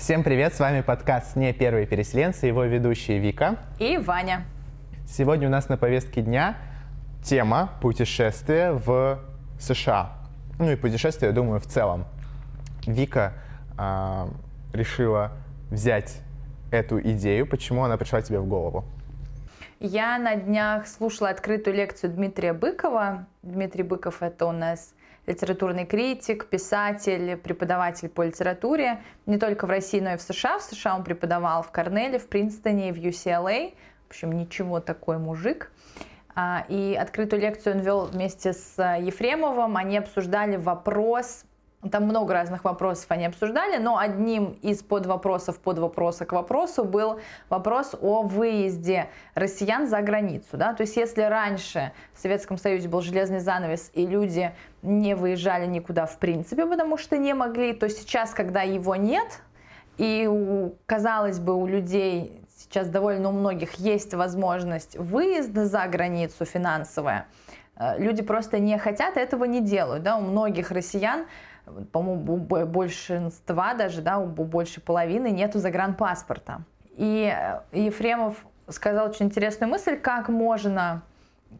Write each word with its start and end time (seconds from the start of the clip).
Всем 0.00 0.24
привет, 0.24 0.54
с 0.54 0.60
вами 0.60 0.80
подкаст 0.80 1.36
«Не 1.36 1.52
первые 1.52 1.86
переселенцы», 1.86 2.46
его 2.46 2.64
ведущие 2.64 3.18
Вика 3.18 3.58
и 3.78 3.98
Ваня. 3.98 4.44
Сегодня 5.06 5.46
у 5.46 5.50
нас 5.50 5.68
на 5.68 5.76
повестке 5.76 6.22
дня 6.22 6.56
тема 7.22 7.72
путешествия 7.82 8.72
в 8.72 9.20
США. 9.60 10.14
Ну 10.58 10.70
и 10.70 10.76
путешествия, 10.76 11.28
я 11.28 11.34
думаю, 11.34 11.60
в 11.60 11.66
целом. 11.66 12.06
Вика 12.86 13.34
э, 13.78 14.28
решила 14.72 15.32
взять 15.70 16.22
эту 16.70 16.98
идею. 16.98 17.46
Почему 17.46 17.84
она 17.84 17.98
пришла 17.98 18.22
тебе 18.22 18.40
в 18.40 18.46
голову? 18.46 18.86
Я 19.80 20.18
на 20.18 20.34
днях 20.34 20.88
слушала 20.88 21.28
открытую 21.28 21.76
лекцию 21.76 22.14
Дмитрия 22.14 22.54
Быкова. 22.54 23.26
Дмитрий 23.42 23.82
Быков— 23.82 24.16
это 24.22 24.46
у 24.46 24.52
нас 24.52 24.94
литературный 25.26 25.86
критик, 25.86 26.46
писатель, 26.46 27.36
преподаватель 27.36 28.08
по 28.08 28.22
литературе 28.22 29.02
не 29.26 29.38
только 29.38 29.66
в 29.66 29.70
России, 29.70 30.00
но 30.00 30.14
и 30.14 30.16
в 30.16 30.22
США. 30.22 30.58
В 30.58 30.62
США 30.62 30.96
он 30.96 31.04
преподавал 31.04 31.62
в 31.62 31.70
Корнеле, 31.70 32.18
в 32.18 32.28
Принстоне, 32.28 32.92
в 32.92 32.96
UCLA. 32.96 33.74
В 34.06 34.10
общем, 34.10 34.32
ничего 34.32 34.80
такой 34.80 35.18
мужик. 35.18 35.70
А, 36.34 36.64
и 36.68 36.94
открытую 36.94 37.42
лекцию 37.42 37.76
он 37.76 37.82
вел 37.82 38.06
вместе 38.06 38.52
с 38.52 38.82
Ефремовым. 38.98 39.76
Они 39.76 39.98
обсуждали 39.98 40.56
вопрос 40.56 41.44
там 41.88 42.04
много 42.04 42.34
разных 42.34 42.64
вопросов 42.64 43.06
они 43.08 43.24
обсуждали, 43.24 43.78
но 43.78 43.96
одним 43.96 44.58
из 44.60 44.82
подвопросов 44.82 45.58
под 45.58 45.78
вопроса 45.78 46.26
к 46.26 46.32
вопросу 46.32 46.84
был 46.84 47.20
вопрос 47.48 47.94
о 48.00 48.22
выезде 48.22 49.08
россиян 49.34 49.86
за 49.86 50.02
границу. 50.02 50.58
Да? 50.58 50.74
То 50.74 50.82
есть 50.82 50.96
если 50.96 51.22
раньше 51.22 51.92
в 52.12 52.20
Советском 52.20 52.58
Союзе 52.58 52.88
был 52.88 53.00
железный 53.00 53.40
занавес 53.40 53.90
и 53.94 54.06
люди 54.06 54.52
не 54.82 55.14
выезжали 55.14 55.66
никуда 55.66 56.04
в 56.04 56.18
принципе, 56.18 56.66
потому 56.66 56.98
что 56.98 57.16
не 57.16 57.32
могли, 57.32 57.72
то 57.72 57.88
сейчас, 57.88 58.34
когда 58.34 58.60
его 58.60 58.94
нет, 58.96 59.40
и 59.96 60.26
у, 60.30 60.74
казалось 60.84 61.38
бы, 61.38 61.54
у 61.54 61.66
людей 61.66 62.42
сейчас 62.58 62.88
довольно 62.88 63.30
у 63.30 63.32
многих 63.32 63.74
есть 63.74 64.12
возможность 64.12 64.96
выезда 64.98 65.64
за 65.64 65.86
границу 65.86 66.44
финансовая, 66.44 67.26
э, 67.76 67.98
люди 67.98 68.22
просто 68.22 68.58
не 68.58 68.76
хотят, 68.78 69.16
этого 69.16 69.44
не 69.44 69.62
делают. 69.62 70.02
Да? 70.02 70.18
У 70.18 70.20
многих 70.20 70.70
россиян 70.70 71.24
по-моему, 71.92 72.36
большинства 72.66 73.74
даже, 73.74 74.02
да, 74.02 74.18
у 74.18 74.26
большей 74.26 74.82
половины 74.82 75.30
нету 75.30 75.58
загранпаспорта. 75.58 76.62
И 76.96 77.32
э, 77.34 77.60
Ефремов 77.72 78.44
сказал 78.68 79.08
очень 79.08 79.26
интересную 79.26 79.70
мысль, 79.70 79.96
как 79.96 80.28
можно, 80.28 81.02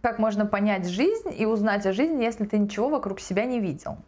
как 0.02 0.18
можно 0.18 0.46
понять 0.46 0.88
жизнь 0.88 1.34
и 1.36 1.46
узнать 1.46 1.86
о 1.86 1.92
жизни, 1.92 2.24
если 2.24 2.44
ты 2.44 2.58
ничего 2.58 2.88
вокруг 2.88 3.20
себя 3.20 3.44
не 3.44 3.60
видел. 3.60 3.98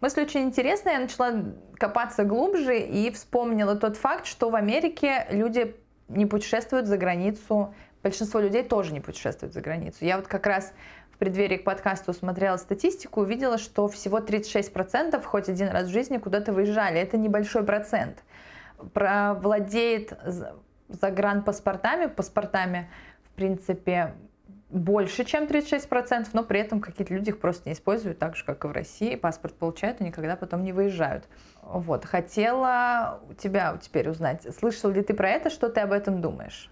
Мысль 0.00 0.22
очень 0.22 0.42
интересная, 0.42 0.94
я 0.94 1.00
начала 1.00 1.44
копаться 1.78 2.24
глубже 2.24 2.78
и 2.78 3.10
вспомнила 3.12 3.76
тот 3.76 3.96
факт, 3.96 4.26
что 4.26 4.50
в 4.50 4.56
Америке 4.56 5.26
люди 5.30 5.76
не 6.08 6.26
путешествуют 6.26 6.86
за 6.86 6.96
границу, 6.96 7.72
большинство 8.02 8.40
людей 8.40 8.64
тоже 8.64 8.92
не 8.92 9.00
путешествуют 9.00 9.54
за 9.54 9.60
границу. 9.60 9.98
Я 10.00 10.16
вот 10.16 10.26
как 10.26 10.46
раз 10.46 10.72
преддверии 11.18 11.56
к 11.56 11.64
подкасту 11.64 12.12
смотрела 12.12 12.56
статистику, 12.56 13.22
увидела, 13.22 13.58
что 13.58 13.88
всего 13.88 14.18
36% 14.18 15.22
хоть 15.22 15.48
один 15.48 15.68
раз 15.68 15.88
в 15.88 15.90
жизни 15.90 16.18
куда-то 16.18 16.52
выезжали. 16.52 17.00
Это 17.00 17.16
небольшой 17.16 17.62
процент. 17.64 18.22
Владеет 18.78 20.12
загранпаспортами, 20.88 22.06
паспортами, 22.06 22.90
в 23.24 23.30
принципе, 23.36 24.14
больше, 24.68 25.24
чем 25.24 25.44
36%, 25.44 26.28
но 26.32 26.44
при 26.44 26.60
этом 26.60 26.80
какие-то 26.80 27.12
люди 27.12 27.28
их 27.28 27.40
просто 27.40 27.68
не 27.68 27.74
используют, 27.74 28.18
так 28.18 28.36
же, 28.36 28.44
как 28.44 28.64
и 28.64 28.68
в 28.68 28.72
России. 28.72 29.14
Паспорт 29.16 29.54
получают 29.54 30.00
и 30.00 30.04
никогда 30.04 30.34
потом 30.34 30.64
не 30.64 30.72
выезжают. 30.72 31.28
Вот, 31.62 32.06
хотела 32.06 33.20
у 33.28 33.34
тебя 33.34 33.76
теперь 33.80 34.08
узнать, 34.08 34.46
слышал 34.58 34.90
ли 34.90 35.02
ты 35.02 35.12
про 35.14 35.28
это, 35.28 35.50
что 35.50 35.68
ты 35.68 35.80
об 35.80 35.92
этом 35.92 36.22
думаешь? 36.22 36.70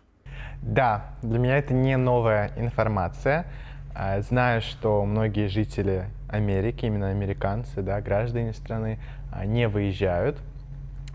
Да, 0.63 1.15
для 1.23 1.39
меня 1.39 1.59
это 1.59 1.75
не 1.75 1.97
новая 1.97 2.51
информация. 2.57 3.47
А, 3.93 4.21
знаю, 4.23 4.63
что 4.63 5.05
многие 5.05 5.49
жители 5.49 6.07
Америки, 6.29 6.87
именно 6.87 7.09
американцы, 7.09 7.83
да, 7.83 8.01
граждане 8.01 8.53
страны, 8.53 8.99
а, 9.33 9.45
не 9.45 9.67
выезжают 9.69 10.39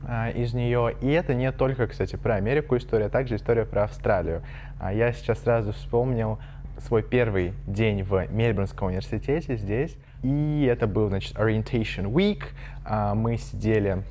а, 0.05 0.29
из 0.29 0.53
нее. 0.53 0.95
И 1.01 1.07
это 1.07 1.33
не 1.33 1.51
только, 1.51 1.87
кстати, 1.87 2.17
про 2.17 2.35
Америку 2.35 2.75
история, 2.75 3.05
а 3.05 3.09
также 3.09 3.37
история 3.37 3.65
про 3.65 3.85
Австралию. 3.85 4.41
Я 4.91 5.13
сейчас 5.13 5.39
сразу 5.39 5.71
вспомнил 5.71 6.37
свой 6.79 7.01
первый 7.01 7.53
день 7.65 8.03
в 8.03 8.27
Мельбурнском 8.29 8.89
университете 8.89 9.55
здесь. 9.55 9.95
И 10.21 10.67
это 10.69 10.85
был, 10.85 11.07
значит, 11.07 11.37
Orientation 11.37 12.11
Week. 12.11 12.43
Мы 13.15 13.37
сидели 13.37 14.03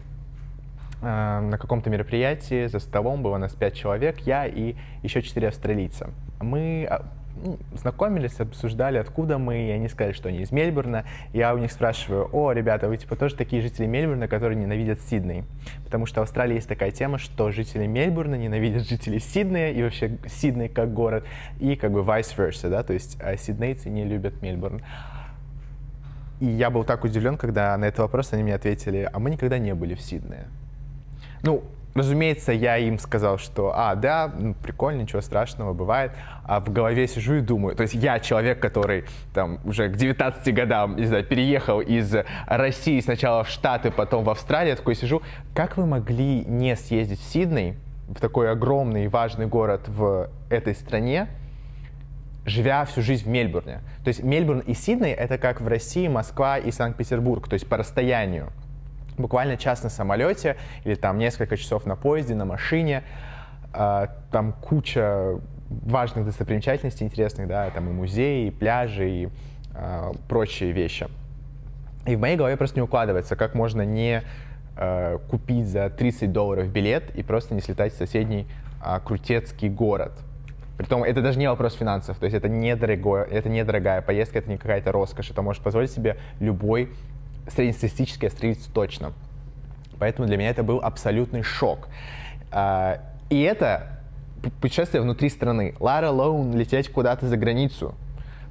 на 1.03 1.59
каком-то 1.61 1.91
мероприятии, 1.91 2.67
за 2.67 2.79
столом 2.79 3.23
было 3.23 3.37
нас 3.37 3.53
пять 3.53 3.75
человек, 3.75 4.21
я 4.21 4.47
и 4.47 4.75
еще 5.03 5.21
четыре 5.21 5.49
австралийца. 5.49 6.09
Мы 6.41 6.89
знакомились, 7.75 8.41
обсуждали, 8.41 8.99
откуда 8.99 9.39
мы, 9.39 9.69
и 9.69 9.71
они 9.71 9.89
сказали, 9.89 10.13
что 10.13 10.29
они 10.29 10.41
из 10.41 10.53
Мельбурна. 10.53 11.05
Я 11.33 11.55
у 11.55 11.59
них 11.59 11.73
спрашиваю, 11.73 12.29
о, 12.33 12.53
ребята, 12.53 12.89
вы 12.89 12.97
типа 12.97 13.17
тоже 13.17 13.35
такие 13.35 13.63
жители 13.63 13.87
Мельбурна, 13.87 14.29
которые 14.29 14.59
ненавидят 14.59 15.01
Сидней? 15.01 15.45
Потому 15.85 16.07
что 16.07 16.21
в 16.21 16.25
Австралии 16.25 16.55
есть 16.55 16.69
такая 16.69 16.91
тема, 16.91 17.19
что 17.19 17.51
жители 17.51 17.87
Мельбурна 17.87 18.35
ненавидят 18.35 18.89
жителей 18.89 19.21
Сиднея 19.21 19.73
и 19.73 19.83
вообще 19.83 20.19
Сидней 20.27 20.69
как 20.69 20.93
город, 20.93 21.25
и 21.61 21.77
как 21.77 21.93
бы 21.93 22.01
vice 22.01 22.37
versa, 22.37 22.69
да, 22.69 22.83
то 22.83 22.93
есть 22.93 23.19
а, 23.21 23.37
сиднейцы 23.37 23.91
не 23.91 24.05
любят 24.05 24.43
Мельбурн. 24.43 24.83
И 26.41 26.47
я 26.47 26.71
был 26.71 26.85
так 26.85 27.05
удивлен, 27.05 27.37
когда 27.37 27.77
на 27.77 27.87
этот 27.87 28.01
вопрос 28.01 28.33
они 28.33 28.43
мне 28.43 28.55
ответили, 28.55 29.09
а 29.13 29.19
мы 29.19 29.31
никогда 29.31 29.59
не 29.59 29.75
были 29.75 29.95
в 29.95 30.01
Сиднее. 30.01 30.49
Ну, 31.43 31.65
Разумеется, 31.95 32.51
я 32.51 32.77
им 32.77 32.99
сказал, 32.99 33.39
что, 33.39 33.73
а, 33.73 33.95
да, 33.95 34.33
ну, 34.37 34.55
прикольно, 34.55 35.03
ничего 35.03 35.21
страшного, 35.21 35.73
бывает. 35.75 36.11
А 36.45 36.59
в 36.59 36.73
голове 36.73 37.07
сижу 37.07 37.35
и 37.35 37.41
думаю, 37.41 37.77
то 37.77 37.83
есть 37.83 37.95
я 37.95 38.19
человек, 38.19 38.59
который 38.59 39.05
там 39.33 39.61
уже 39.65 39.89
к 39.89 39.97
19 39.97 40.53
годам, 40.53 40.97
не 40.97 41.07
знаю, 41.07 41.25
переехал 41.25 41.81
из 41.81 42.13
России 42.47 42.99
сначала 42.99 43.45
в 43.45 43.49
Штаты, 43.49 43.93
потом 43.93 44.25
в 44.25 44.31
Австралию, 44.31 44.77
такой 44.77 44.97
сижу, 44.97 45.23
как 45.55 45.77
вы 45.77 45.87
могли 45.87 46.45
не 46.45 46.75
съездить 46.75 47.21
в 47.21 47.33
Сидней, 47.33 47.77
в 48.09 48.21
такой 48.21 48.51
огромный 48.51 49.05
и 49.05 49.09
важный 49.09 49.47
город 49.47 49.83
в 49.87 50.31
этой 50.51 50.75
стране, 50.75 51.29
живя 52.45 52.85
всю 52.87 53.03
жизнь 53.03 53.25
в 53.25 53.29
Мельбурне. 53.29 53.81
То 54.03 54.09
есть 54.09 54.23
Мельбурн 54.23 54.61
и 54.61 54.75
Сидней— 54.75 55.13
это 55.13 55.39
как 55.39 55.61
в 55.61 55.69
России 55.69 56.09
Москва 56.09 56.59
и 56.59 56.73
Санкт-Петербург, 56.73 57.49
то 57.49 57.55
есть 57.55 57.69
по 57.69 57.77
расстоянию 57.77 58.53
буквально 59.19 59.57
час 59.57 59.83
на 59.83 59.91
самолете 59.91 60.57
или 60.85 60.95
там 60.95 61.19
несколько 61.19 61.57
часов 61.57 61.87
на 61.87 61.97
поезде, 61.97 62.35
на 62.35 62.45
машине. 62.45 63.05
А, 63.73 64.09
там 64.31 64.53
куча 64.53 65.41
важных 65.69 66.25
достопримечательностей 66.27 67.05
интересных, 67.07 67.49
да, 67.49 67.71
там 67.71 67.89
и 67.89 67.93
музеи, 67.93 68.47
и 68.47 68.51
пляжи, 68.51 69.11
и 69.11 69.29
э, 69.75 70.13
прочие 70.29 70.73
вещи. 70.73 71.09
И 72.07 72.17
в 72.17 72.21
моей 72.21 72.37
голове 72.37 72.57
просто 72.57 72.77
не 72.77 72.83
укладывается, 72.83 73.35
как 73.35 73.55
можно 73.55 73.83
не 73.83 74.23
э, 74.77 75.19
купить 75.31 75.67
за 75.67 75.91
30 75.91 76.31
долларов 76.33 76.69
билет 76.69 77.17
и 77.17 77.23
просто 77.23 77.55
не 77.55 77.61
слетать 77.61 77.95
в 77.95 77.97
соседний 77.97 78.47
крутецкий 79.05 79.71
город. 79.71 80.13
Притом 80.77 81.05
это 81.05 81.23
даже 81.23 81.39
не 81.39 81.49
вопрос 81.49 81.75
финансов, 81.75 82.19
то 82.19 82.27
есть 82.27 82.37
это 82.37 82.49
недорогое, 82.49 83.25
это 83.25 83.49
недорогая 83.49 84.03
поездка, 84.03 84.41
это 84.41 84.51
не 84.51 84.59
какая-то 84.59 84.93
роскошь, 84.93 85.31
это 85.31 85.41
может 85.41 85.63
позволить 85.63 85.91
себе 85.91 86.19
любой 86.41 86.91
среднестатистический 87.49 88.27
австралиец 88.27 88.65
точно. 88.73 89.13
Поэтому 89.99 90.27
для 90.27 90.37
меня 90.37 90.51
это 90.51 90.63
был 90.63 90.81
абсолютный 90.81 91.43
шок. 91.43 91.89
А, 92.51 93.01
и 93.31 93.41
это 93.41 94.01
путешествие 94.61 95.03
внутри 95.03 95.29
страны. 95.29 95.75
Лара 95.81 96.11
Лоун 96.11 96.55
лететь 96.55 96.91
куда-то 96.91 97.27
за 97.29 97.37
границу. 97.37 97.95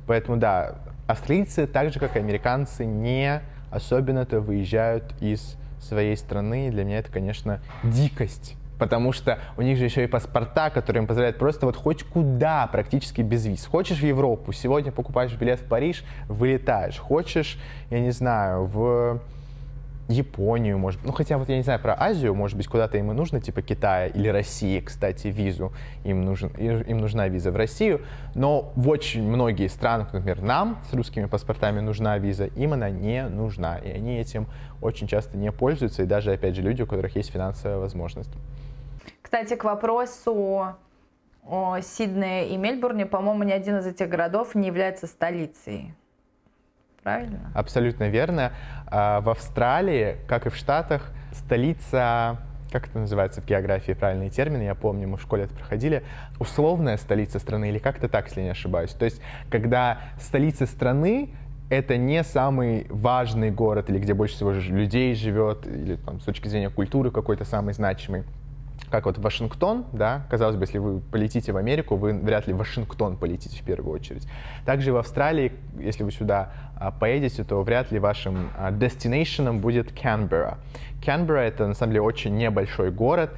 Поэтому 0.08 0.38
да, 0.38 0.76
австралийцы, 1.08 1.68
так 1.68 1.94
же 1.94 2.00
как 2.00 2.16
и 2.16 2.20
американцы, 2.20 2.86
не 2.86 3.42
особенно-то 3.72 4.42
выезжают 4.42 5.14
из 5.20 5.58
своей 5.80 6.18
страны. 6.18 6.68
И 6.68 6.72
для 6.72 6.84
меня 6.84 7.00
это, 7.00 7.12
конечно, 7.12 7.62
дикость 7.84 8.56
потому 8.84 9.14
что 9.14 9.40
у 9.56 9.62
них 9.62 9.78
же 9.78 9.86
еще 9.86 10.04
и 10.04 10.08
паспорта, 10.08 10.70
которые 10.70 11.04
им 11.04 11.08
позволяют 11.08 11.38
просто 11.38 11.66
вот 11.66 11.78
хоть 11.78 12.04
куда 12.04 12.68
практически 12.68 13.22
без 13.22 13.46
виз. 13.46 13.66
Хочешь 13.66 14.00
в 14.00 14.06
Европу, 14.06 14.52
сегодня 14.52 14.92
покупаешь 14.92 15.34
билет 15.36 15.62
в 15.62 15.64
Париж, 15.70 16.04
вылетаешь. 16.28 17.00
Хочешь, 17.00 17.58
я 17.90 18.02
не 18.02 18.12
знаю, 18.12 18.66
в 18.66 19.22
Японию, 20.10 20.78
может 20.78 21.00
ну 21.06 21.14
хотя 21.14 21.38
вот 21.38 21.48
я 21.48 21.56
не 21.56 21.64
знаю 21.64 21.80
про 21.80 21.96
Азию, 21.98 22.36
может 22.36 22.58
быть 22.58 22.68
куда-то 22.68 22.98
им 22.98 23.12
и 23.12 23.14
нужно, 23.14 23.40
типа 23.40 23.62
Китая 23.62 24.08
или 24.08 24.28
России, 24.28 24.82
кстати, 24.82 25.28
визу, 25.28 25.72
им, 26.04 26.26
нужен, 26.26 26.50
им 26.50 26.98
нужна 26.98 27.30
виза 27.30 27.52
в 27.52 27.56
Россию, 27.56 28.02
но 28.36 28.74
в 28.76 28.90
очень 28.90 29.24
многие 29.24 29.68
страны, 29.68 30.06
например, 30.12 30.42
нам 30.42 30.80
с 30.90 30.94
русскими 30.94 31.28
паспортами 31.28 31.80
нужна 31.80 32.18
виза, 32.18 32.48
им 32.48 32.74
она 32.74 32.90
не 32.90 33.26
нужна, 33.30 33.78
и 33.78 33.92
они 33.92 34.18
этим 34.18 34.48
очень 34.82 35.08
часто 35.08 35.38
не 35.38 35.54
пользуются, 35.54 36.04
и 36.04 36.06
даже, 36.06 36.34
опять 36.34 36.54
же, 36.56 36.62
люди, 36.62 36.82
у 36.82 36.86
которых 36.86 37.16
есть 37.16 37.32
финансовая 37.32 37.78
возможность. 37.78 38.32
Кстати, 39.34 39.56
к 39.56 39.64
вопросу 39.64 40.76
о 41.44 41.82
Сиднее 41.82 42.50
и 42.50 42.56
Мельбурне, 42.56 43.08
по-моему, 43.08 43.42
ни 43.42 43.52
один 43.52 43.80
из 43.80 43.88
этих 43.88 44.08
городов 44.08 44.54
не 44.54 44.68
является 44.68 45.08
столицей. 45.08 45.96
Правильно? 47.02 47.52
Абсолютно 47.56 48.10
верно. 48.10 48.52
А, 48.86 49.22
в 49.22 49.30
Австралии, 49.32 50.18
как 50.28 50.46
и 50.46 50.50
в 50.50 50.56
Штатах, 50.56 51.12
столица 51.32 52.38
как 52.72 52.90
это 52.90 53.00
называется 53.00 53.42
в 53.42 53.46
географии 53.48 53.94
правильные 53.94 54.30
термины, 54.30 54.62
я 54.62 54.76
помню, 54.76 55.08
мы 55.08 55.18
в 55.18 55.22
школе 55.24 55.46
это 55.46 55.56
проходили, 55.56 56.04
условная 56.40 56.98
столица 56.98 57.40
страны 57.40 57.70
или 57.70 57.80
как-то 57.80 58.10
так, 58.10 58.28
если 58.28 58.42
не 58.42 58.50
ошибаюсь. 58.50 58.92
То 58.92 59.06
есть, 59.06 59.20
когда 59.50 59.98
столица 60.20 60.68
страны 60.68 61.34
это 61.72 61.98
не 61.98 62.24
самый 62.24 62.86
важный 62.92 63.50
город 63.50 63.90
или 63.90 63.98
где 63.98 64.14
больше 64.14 64.36
всего 64.36 64.52
людей 64.52 65.16
живет, 65.16 65.66
или 65.66 65.96
там, 65.96 66.20
с 66.20 66.24
точки 66.24 66.48
зрения 66.48 66.70
культуры 66.70 67.10
какой-то 67.10 67.46
самый 67.46 67.74
значимый 67.74 68.26
как 68.94 69.08
вот 69.08 69.18
Вашингтон, 69.18 69.86
да, 69.92 70.22
казалось 70.30 70.56
бы, 70.56 70.66
если 70.66 70.78
вы 70.78 71.00
полетите 71.00 71.52
в 71.52 71.58
Америку, 71.58 71.96
вы 71.96 72.14
вряд 72.14 72.46
ли 72.46 72.54
в 72.54 72.58
Вашингтон 72.58 73.18
полетите 73.18 73.60
в 73.60 73.66
первую 73.66 73.92
очередь. 73.92 74.28
Также 74.68 74.94
в 74.94 74.98
Австралии, 74.98 75.52
если 75.80 76.04
вы 76.04 76.12
сюда 76.12 76.52
а, 76.76 76.92
поедете, 76.92 77.44
то 77.44 77.64
вряд 77.64 77.92
ли 77.92 77.98
вашим 77.98 78.52
а, 78.56 78.70
destination 78.70 79.60
будет 79.60 80.00
Канберра. 80.00 80.60
Канберра— 81.04 81.40
это, 81.40 81.66
на 81.66 81.74
самом 81.74 81.94
деле, 81.94 82.04
очень 82.04 82.38
небольшой 82.38 82.92
город 82.92 83.32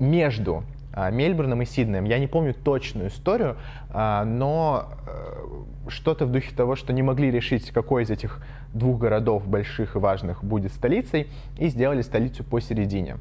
между 0.00 0.64
а, 0.94 1.10
Мельбурном 1.10 1.60
и 1.60 1.66
Сиднеем. 1.66 2.04
Я 2.04 2.18
не 2.18 2.26
помню 2.26 2.54
точную 2.54 3.10
историю, 3.10 3.58
но 3.92 4.88
э, 5.06 5.90
что-то 5.90 6.24
в 6.24 6.32
духе 6.32 6.56
того, 6.56 6.74
что 6.74 6.94
не 6.94 7.02
могли 7.02 7.30
решить, 7.30 7.70
какой 7.70 8.04
из 8.04 8.10
этих 8.10 8.40
двух 8.72 8.98
городов 8.98 9.46
больших 9.46 9.94
и 9.94 9.98
важных 9.98 10.42
будет 10.42 10.72
столицей, 10.72 11.28
и 11.58 11.68
сделали 11.68 12.00
столицу 12.00 12.44
посередине. 12.44 13.18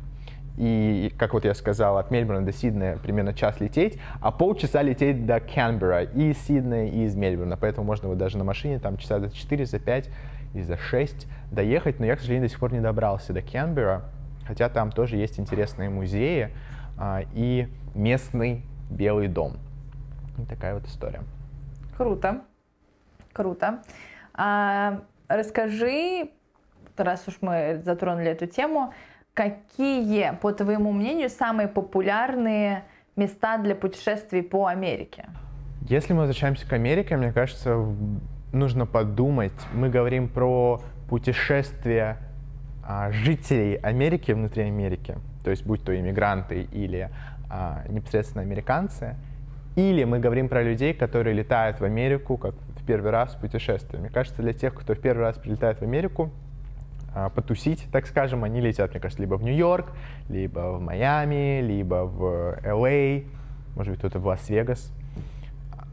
И, 0.58 1.14
как 1.18 1.34
вот 1.34 1.46
я 1.46 1.54
сказал, 1.54 1.98
от 1.98 2.12
Мельбурна 2.12 2.46
до 2.46 2.52
Сиднея 2.52 2.98
примерно 2.98 3.34
час 3.34 3.60
лететь, 3.60 4.00
а 4.20 4.32
полчаса 4.32 4.82
лететь 4.82 5.26
до 5.26 5.40
Канберра 5.40 6.04
и 6.04 6.32
из 6.32 6.38
Сиднея, 6.40 6.92
и 6.92 7.04
из 7.06 7.16
Мельбурна. 7.16 7.58
Поэтому 7.58 7.88
можно 7.88 8.10
вот 8.10 8.18
даже 8.18 8.38
на 8.38 8.44
машине 8.44 8.80
там 8.80 8.98
часа 8.98 9.20
за 9.20 9.32
4, 9.32 9.66
за 9.66 9.80
5 9.80 10.10
и 10.54 10.62
за 10.62 10.78
6 10.78 11.28
доехать. 11.52 12.00
Но 12.00 12.06
я, 12.06 12.16
к 12.16 12.20
сожалению, 12.20 12.48
до 12.48 12.52
сих 12.52 12.60
пор 12.60 12.74
не 12.74 12.82
добрался 12.82 13.34
до 13.34 13.42
Канберра, 13.42 14.04
хотя 14.46 14.70
там 14.70 14.92
тоже 14.92 15.16
есть 15.16 15.40
интересные 15.40 15.90
музеи 15.90 16.50
а, 16.98 17.22
и 17.34 17.68
местный 17.96 18.64
Белый 18.90 19.30
дом. 19.30 19.54
Вот 20.38 20.50
такая 20.50 20.74
вот 20.74 20.86
история. 20.86 21.22
Круто, 21.96 22.42
круто. 23.32 23.82
А, 24.34 25.02
расскажи, 25.28 26.32
раз 26.98 27.28
уж 27.28 27.38
мы 27.42 27.82
затронули 27.84 28.32
эту 28.32 28.48
тему, 28.48 28.94
Какие, 29.34 30.38
по 30.42 30.52
твоему 30.52 30.92
мнению, 30.92 31.30
самые 31.30 31.70
популярные 31.70 32.84
места 33.16 33.58
для 33.58 33.76
путешествий 33.76 34.44
по 34.44 34.66
Америке? 34.68 35.26
Если 35.88 36.12
мы 36.12 36.20
возвращаемся 36.20 36.68
к 36.68 36.74
Америке, 36.74 37.16
мне 37.16 37.32
кажется, 37.32 37.78
нужно 38.52 38.86
подумать. 38.86 39.54
Мы 39.74 39.90
говорим 39.90 40.28
про 40.28 40.82
путешествия 41.10 42.18
а, 42.84 43.12
жителей 43.12 43.76
Америки 43.76 44.34
внутри 44.34 44.64
Америки, 44.64 45.18
то 45.44 45.50
есть 45.50 45.66
будь 45.66 45.84
то 45.84 45.98
иммигранты 45.98 46.64
или 46.64 47.10
а, 47.50 47.84
непосредственно 47.88 48.42
американцы, 48.42 49.16
или 49.78 50.04
мы 50.04 50.20
говорим 50.20 50.50
про 50.50 50.62
людей, 50.62 50.94
которые 50.94 51.34
летают 51.34 51.80
в 51.80 51.86
Америку 51.86 52.36
как 52.36 52.56
в 52.56 52.86
первый 52.86 53.12
раз 53.12 53.34
в 53.36 53.40
путешествие. 53.40 54.02
Мне 54.02 54.10
кажется, 54.10 54.42
для 54.42 54.52
тех, 54.52 54.74
кто 54.74 54.94
в 54.94 55.00
первый 55.00 55.22
раз 55.22 55.38
прилетает 55.38 55.80
в 55.80 55.84
Америку, 55.84 56.32
потусить, 57.36 57.88
так 57.92 58.08
скажем, 58.08 58.44
они 58.44 58.62
летят, 58.62 58.92
мне 58.92 59.00
кажется, 59.00 59.22
либо 59.22 59.36
в 59.36 59.44
Нью-Йорк, 59.44 59.88
либо 60.30 60.78
в 60.78 60.82
Майами, 60.82 61.62
либо 61.62 62.06
в 62.06 62.58
Л.А., 62.64 63.24
может 63.76 63.92
быть, 63.92 64.00
кто-то 64.00 64.20
в 64.20 64.26
Лас-Вегас. 64.26 64.92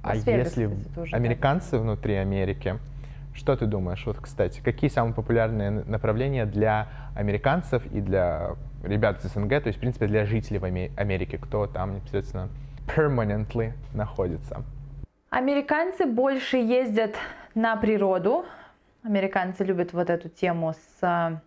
А 0.02 0.14
если 0.14 0.70
тоже, 0.94 1.14
американцы 1.14 1.72
да. 1.72 1.78
внутри 1.78 2.14
Америки, 2.14 2.78
что 3.34 3.56
ты 3.56 3.66
думаешь? 3.66 4.04
Вот, 4.06 4.18
кстати, 4.18 4.60
какие 4.60 4.90
самые 4.90 5.14
популярные 5.14 5.70
направления 5.70 6.46
для 6.46 6.88
американцев 7.14 7.84
и 7.92 8.00
для 8.00 8.56
ребят 8.82 9.24
из 9.24 9.32
СНГ, 9.32 9.62
то 9.62 9.66
есть, 9.68 9.78
в 9.78 9.80
принципе, 9.80 10.06
для 10.06 10.24
жителей 10.24 10.90
Америки, 10.96 11.36
кто 11.36 11.66
там 11.66 11.94
непосредственно 11.96 12.48
permanently 12.86 13.72
находится? 13.92 14.62
Американцы 15.30 16.06
больше 16.06 16.56
ездят 16.56 17.16
на 17.54 17.76
природу, 17.76 18.44
Американцы 19.04 19.64
любят 19.64 19.92
вот 19.92 20.10
эту 20.10 20.28
тему 20.28 20.74
с 20.74 20.98
а, 21.02 21.40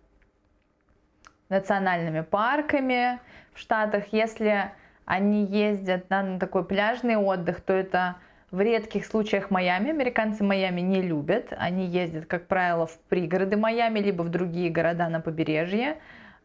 национальными 1.48 2.22
парками 2.22 3.20
в 3.52 3.58
Штатах. 3.58 4.12
Если 4.12 4.72
они 5.04 5.44
ездят 5.44 6.06
да, 6.08 6.22
на 6.22 6.38
такой 6.38 6.64
пляжный 6.64 7.16
отдых, 7.16 7.60
то 7.60 7.72
это 7.72 8.16
в 8.50 8.60
редких 8.60 9.04
случаях 9.06 9.50
Майами. 9.50 9.90
Американцы 9.90 10.44
Майами 10.44 10.80
не 10.80 11.02
любят. 11.02 11.52
Они 11.56 11.86
ездят, 11.86 12.26
как 12.26 12.46
правило, 12.46 12.86
в 12.86 12.98
пригороды 13.08 13.56
Майами, 13.56 13.98
либо 13.98 14.22
в 14.22 14.28
другие 14.28 14.70
города 14.70 15.08
на 15.08 15.20
побережье. 15.20 15.98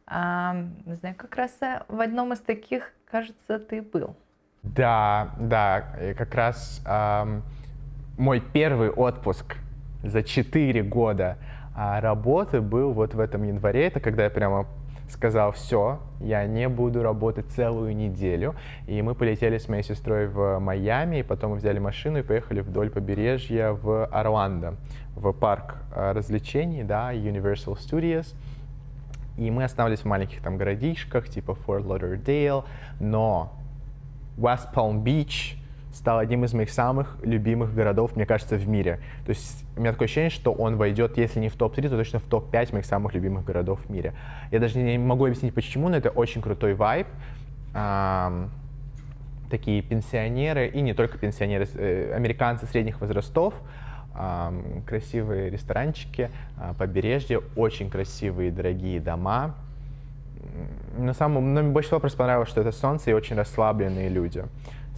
А, 0.05 0.55
не 0.85 0.95
знаю, 0.95 1.15
как 1.15 1.35
раз 1.35 1.51
э, 1.61 1.83
в 1.87 1.99
одном 1.99 2.31
из 2.33 2.39
таких, 2.39 2.93
кажется, 3.11 3.59
ты 3.59 3.81
был. 3.81 4.15
Да, 4.63 5.35
да, 5.39 5.97
и 6.01 6.13
как 6.13 6.33
раз 6.33 6.81
эм, 6.85 7.43
мой 8.17 8.41
первый 8.41 8.89
отпуск 8.89 9.57
за 10.03 10.23
4 10.23 10.83
года 10.83 11.37
а 11.77 12.01
работы 12.01 12.59
был 12.59 12.91
вот 12.91 13.13
в 13.13 13.19
этом 13.19 13.43
январе. 13.43 13.85
Это 13.85 13.99
когда 13.99 14.23
я 14.23 14.29
прямо 14.31 14.65
сказал, 15.09 15.51
все, 15.51 15.99
я 16.19 16.45
не 16.47 16.67
буду 16.67 17.03
работать 17.03 17.45
целую 17.51 17.95
неделю. 17.95 18.55
И 18.87 18.99
мы 19.03 19.13
полетели 19.13 19.59
с 19.59 19.69
моей 19.69 19.83
сестрой 19.83 20.25
в 20.27 20.57
Майами, 20.57 21.17
и 21.17 21.23
потом 21.23 21.51
мы 21.51 21.57
взяли 21.57 21.77
машину 21.77 22.17
и 22.17 22.21
поехали 22.23 22.61
вдоль 22.61 22.89
побережья 22.89 23.73
в 23.73 24.05
Орландо, 24.07 24.75
в 25.15 25.31
парк 25.33 25.75
а, 25.95 26.13
развлечений, 26.13 26.83
да, 26.83 27.13
Universal 27.13 27.77
Studios. 27.77 28.33
И 29.37 29.51
мы 29.51 29.63
останавливались 29.63 30.03
в 30.03 30.07
маленьких 30.07 30.41
там 30.41 30.57
городишках, 30.57 31.29
типа 31.29 31.51
Fort 31.51 31.85
Lauderdale, 31.85 32.65
но 32.99 33.53
West 34.35 34.73
Palm 34.73 35.03
Beach— 35.03 35.56
стал 35.97 36.19
одним 36.19 36.45
из 36.45 36.53
моих 36.53 36.69
самых 36.69 37.17
любимых 37.23 37.73
городов, 37.73 38.15
мне 38.15 38.25
кажется, 38.25 38.55
в 38.55 38.67
мире. 38.67 38.99
То 39.25 39.31
есть 39.31 39.65
у 39.75 39.81
меня 39.81 39.91
такое 39.91 40.05
ощущение, 40.05 40.29
что 40.29 40.53
он 40.53 40.77
войдет, 40.77 41.17
если 41.17 41.39
не 41.39 41.49
в 41.49 41.55
топ-3, 41.55 41.89
то 41.89 41.97
точно 41.97 42.19
в 42.19 42.25
топ-5 42.25 42.73
моих 42.73 42.85
самых 42.85 43.13
любимых 43.15 43.43
городов 43.43 43.79
в 43.85 43.89
мире. 43.89 44.13
Я 44.51 44.59
даже 44.59 44.77
не 44.77 44.97
могу 44.97 45.25
объяснить 45.25 45.53
почему, 45.53 45.89
но 45.89 45.97
это 45.97 46.09
очень 46.09 46.41
крутой 46.41 46.75
вайб. 46.75 47.07
Такие 49.49 49.81
пенсионеры, 49.81 50.67
и 50.67 50.81
не 50.81 50.93
только 50.93 51.17
пенсионеры, 51.17 51.67
э, 51.73 52.13
американцы 52.13 52.65
средних 52.67 52.99
возрастов, 53.01 53.53
красивые 54.87 55.51
ресторанчики, 55.51 56.31
а, 56.57 56.73
побережье, 56.73 57.41
очень 57.55 57.87
красивые 57.87 58.51
дорогие 58.51 58.99
дома. 58.99 59.53
На 60.97 61.13
самом, 61.13 61.53
но 61.53 61.61
мне 61.61 61.71
больше 61.71 61.89
всего 61.89 61.99
просто 61.99 62.17
понравилось, 62.17 62.49
что 62.49 62.61
это 62.61 62.71
солнце 62.71 63.11
и 63.11 63.13
очень 63.13 63.35
расслабленные 63.35 64.09
люди 64.09 64.43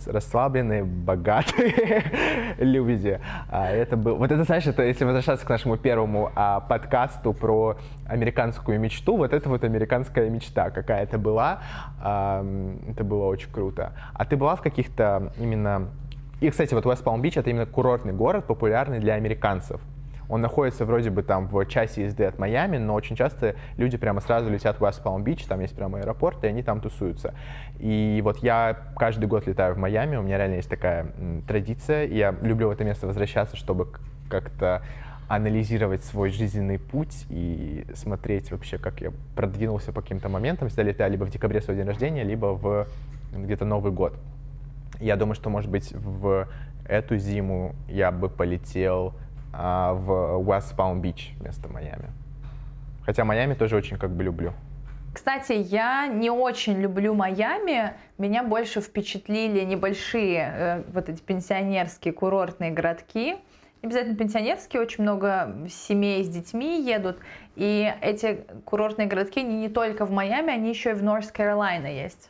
расслабленные, 0.07 0.83
богатые 0.83 2.03
люди. 2.57 3.19
А, 3.49 3.69
это 3.69 3.97
был, 3.97 4.15
вот 4.15 4.31
это, 4.31 4.43
знаешь, 4.43 4.65
это, 4.67 4.83
если 4.83 5.05
возвращаться 5.05 5.45
к 5.45 5.49
нашему 5.49 5.77
первому 5.77 6.31
а, 6.35 6.59
подкасту 6.59 7.33
про 7.33 7.77
американскую 8.07 8.79
мечту, 8.79 9.17
вот 9.17 9.33
это 9.33 9.49
вот 9.49 9.63
американская 9.63 10.29
мечта 10.29 10.69
какая-то 10.69 11.17
была. 11.17 11.61
А, 12.01 12.45
это 12.89 13.03
было 13.03 13.25
очень 13.25 13.51
круто. 13.51 13.93
А 14.13 14.25
ты 14.25 14.37
была 14.37 14.55
в 14.55 14.61
каких-то 14.61 15.31
именно... 15.39 15.89
И, 16.41 16.49
кстати, 16.49 16.73
вот 16.73 16.85
Palm 16.85 17.21
Beach— 17.21 17.33
это 17.39 17.49
именно 17.49 17.65
курортный 17.65 18.13
город, 18.13 18.45
популярный 18.45 18.99
для 18.99 19.15
американцев. 19.15 19.81
Он 20.29 20.41
находится 20.41 20.85
вроде 20.85 21.09
бы 21.09 21.23
там 21.23 21.47
в 21.47 21.65
часе 21.65 22.03
езды 22.03 22.23
от 22.23 22.37
Майами, 22.37 22.77
но 22.77 22.93
очень 22.93 23.15
часто 23.15 23.55
люди 23.77 23.97
прямо 23.97 24.21
сразу 24.21 24.49
летят 24.49 24.79
в 24.79 24.83
West 24.83 25.03
Palm 25.03 25.23
Beach, 25.23 25.47
там 25.47 25.59
есть 25.59 25.75
прямо 25.75 25.99
аэропорт, 25.99 26.43
и 26.43 26.47
они 26.47 26.61
там 26.61 26.79
тусуются. 26.79 27.33
И 27.79 28.21
вот 28.23 28.37
я 28.43 28.77
каждый 28.95 29.25
год 29.25 29.47
летаю 29.47 29.73
в 29.73 29.77
Майами, 29.77 30.15
у 30.17 30.21
меня 30.21 30.37
реально 30.37 30.55
есть 30.55 30.69
такая 30.69 31.07
традиция, 31.47 32.05
и 32.05 32.15
я 32.15 32.35
люблю 32.41 32.67
в 32.67 32.71
это 32.71 32.83
место 32.83 33.07
возвращаться, 33.07 33.57
чтобы 33.57 33.87
как-то 34.29 34.83
анализировать 35.27 36.03
свой 36.03 36.31
жизненный 36.31 36.79
путь 36.79 37.25
и 37.29 37.85
смотреть 37.93 38.51
вообще, 38.51 38.77
как 38.77 39.01
я 39.01 39.11
продвинулся 39.35 39.91
по 39.91 40.01
каким-то 40.01 40.27
моментам. 40.27 40.67
Всегда 40.69 40.83
летаю 40.83 41.11
либо 41.11 41.25
в 41.25 41.29
декабре 41.29 41.61
свой 41.61 41.77
день 41.77 41.85
рождения, 41.85 42.23
либо 42.23 42.47
в 42.47 42.87
где-то 43.31 43.63
Новый 43.65 43.91
год. 43.91 44.13
Я 44.99 45.15
думаю, 45.15 45.35
что, 45.35 45.49
может 45.49 45.69
быть, 45.69 45.93
в 45.93 46.47
эту 46.87 47.17
зиму 47.17 47.75
я 47.87 48.11
бы 48.11 48.27
полетел 48.27 49.13
а, 49.53 49.93
в 49.93 50.41
West 50.41 50.75
Palm 50.75 51.01
Beach 51.01 51.37
вместо 51.39 51.67
Майами. 51.67 52.11
Хотя 53.05 53.25
Майами 53.25 53.53
тоже 53.53 53.75
очень 53.75 53.97
как 53.97 54.11
бы 54.11 54.23
люблю. 54.23 54.53
Кстати, 55.13 55.53
я 55.53 56.07
не 56.07 56.29
очень 56.29 56.79
люблю 56.79 57.15
Майами. 57.15 57.93
Меня 58.17 58.43
больше 58.43 58.81
впечатлили 58.81 59.63
небольшие 59.65 60.53
э, 60.53 60.83
вот 60.93 61.09
эти 61.09 61.19
пенсионерские 61.21 62.13
курортные 62.13 62.71
городки. 62.71 63.37
Не 63.81 63.87
обязательно 63.87 64.15
пенсионерские, 64.15 64.81
очень 64.81 65.03
много 65.03 65.55
семей 65.69 66.23
с 66.23 66.29
детьми 66.29 66.83
едут. 66.83 67.17
И 67.55 67.91
эти 68.01 68.45
курортные 68.65 69.07
городки 69.07 69.41
не, 69.41 69.55
не 69.55 69.69
только 69.69 70.05
в 70.05 70.11
Майами, 70.11 70.53
они 70.53 70.69
еще 70.69 70.91
и 70.91 70.93
в 70.93 71.01
Норс 71.01 71.31
Каролайна 71.31 71.87
есть. 71.87 72.29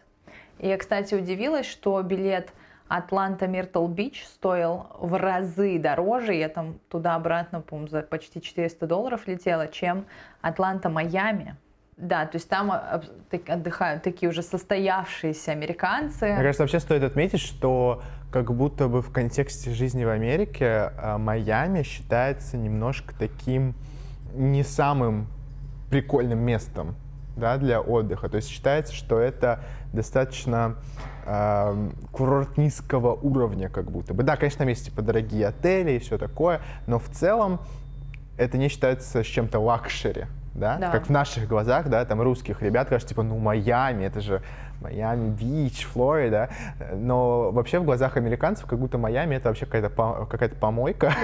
И 0.59 0.67
я, 0.67 0.77
кстати, 0.77 1.15
удивилась, 1.15 1.65
что 1.65 2.01
билет 2.01 2.53
Атланта 2.89 3.46
Миртл 3.48 3.86
Бич 3.88 4.25
стоил 4.25 4.88
в 5.00 5.17
разы 5.17 5.77
дороже, 5.77 6.34
я 6.34 6.50
там 6.50 6.79
туда-обратно, 6.89 7.62
по 7.62 7.88
за 7.88 8.01
почти 8.01 8.41
400 8.41 8.88
долларов 8.88 9.27
летела, 9.27 9.67
чем 9.67 10.05
Атланта 10.41 10.89
Майами. 10.89 11.55
Да, 11.98 12.25
то 12.25 12.38
есть 12.38 12.50
там 12.50 12.72
отдыхают 12.72 14.03
такие 14.03 14.29
уже 14.29 14.41
состоявшиеся 14.41 15.51
американцы. 15.51 16.27
Мне 16.27 16.38
кажется, 16.38 16.63
вообще 16.63 16.79
стоит 16.79 17.03
отметить, 17.03 17.41
что 17.41 18.01
как 18.31 18.53
будто 18.53 18.88
бы 18.88 19.01
в 19.01 19.12
контексте 19.12 19.72
жизни 19.72 20.03
в 20.03 20.10
Америке 20.10 20.91
а, 20.98 21.17
Майами 21.17 21.84
считается 21.84 22.58
немножко 22.58 23.13
таким 23.17 23.75
не 24.34 24.63
самым 24.63 25.27
прикольным 25.91 26.39
местом 26.39 26.96
да, 27.36 27.58
для 27.58 27.81
отдыха. 27.81 28.29
То 28.29 28.38
есть 28.38 28.50
считается, 28.50 28.93
что 28.93 29.19
это 29.19 29.60
достаточно 29.93 30.75
э, 31.29 31.89
курорт 32.12 32.57
низкого 32.57 33.13
уровня, 33.13 33.69
как 33.69 33.91
будто 33.91 34.13
бы. 34.13 34.24
Да, 34.24 34.36
конечно, 34.36 34.59
там 34.59 34.67
есть 34.67 34.86
типа 34.86 35.01
дорогие 35.01 35.48
отели 35.48 35.91
и 35.91 36.00
все 36.00 36.17
такое, 36.17 36.62
но 36.88 36.98
в 37.00 37.09
целом 37.09 37.59
это 38.38 38.57
не 38.57 38.69
считается 38.69 39.24
с 39.24 39.25
чем-то 39.25 39.59
luxury, 39.59 40.25
да? 40.55 40.77
да, 40.77 40.89
как 40.91 41.07
в 41.07 41.09
наших 41.09 41.48
глазах, 41.48 41.89
да, 41.89 42.03
там 42.05 42.21
русских 42.21 42.62
ребят 42.62 42.89
кажется, 42.89 43.09
типа, 43.09 43.24
ну 43.24 43.38
Майами, 43.38 44.05
это 44.05 44.21
же 44.21 44.41
Майами, 44.81 45.29
Бич, 45.29 45.86
Флорида. 45.86 46.50
Но 46.93 47.51
вообще 47.51 47.79
в 47.79 47.83
глазах 47.83 48.17
американцев 48.17 48.65
как 48.65 48.79
будто 48.79 48.98
Майами 48.98 49.36
это 49.36 49.50
вообще 49.50 49.65
какая-то 49.65 49.89
какая 50.29 50.50
помойка. 50.50 51.13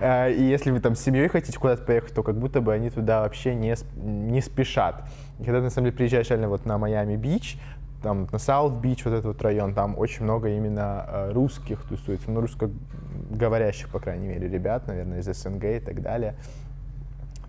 Э, 0.00 0.32
и 0.32 0.42
если 0.42 0.70
вы 0.70 0.80
там 0.80 0.96
с 0.96 1.00
семьей 1.00 1.28
хотите 1.28 1.58
куда-то 1.58 1.84
поехать, 1.84 2.12
то 2.12 2.22
как 2.22 2.36
будто 2.36 2.60
бы 2.60 2.72
они 2.74 2.90
туда 2.90 3.20
вообще 3.20 3.54
не, 3.54 3.74
не 3.96 4.40
спешат. 4.40 5.04
И 5.38 5.44
когда 5.44 5.58
ты 5.58 5.64
на 5.64 5.70
самом 5.70 5.86
деле 5.86 5.96
приезжаешь 5.96 6.28
реально 6.28 6.48
вот 6.48 6.66
на 6.66 6.76
Майами-Бич, 6.76 7.58
там 8.06 8.28
на 8.30 8.38
Саут-Бич, 8.38 9.04
вот 9.04 9.14
этот 9.14 9.24
вот 9.24 9.42
район, 9.42 9.74
там 9.74 9.98
очень 9.98 10.22
много 10.22 10.48
именно 10.48 11.04
э, 11.08 11.32
русских 11.32 11.82
тусуется, 11.88 12.30
ну, 12.30 12.40
русскоговорящих, 12.40 13.88
по 13.88 13.98
крайней 13.98 14.28
мере, 14.28 14.48
ребят, 14.48 14.86
наверное, 14.86 15.18
из 15.18 15.26
СНГ 15.26 15.64
и 15.64 15.80
так 15.80 16.02
далее 16.02 16.36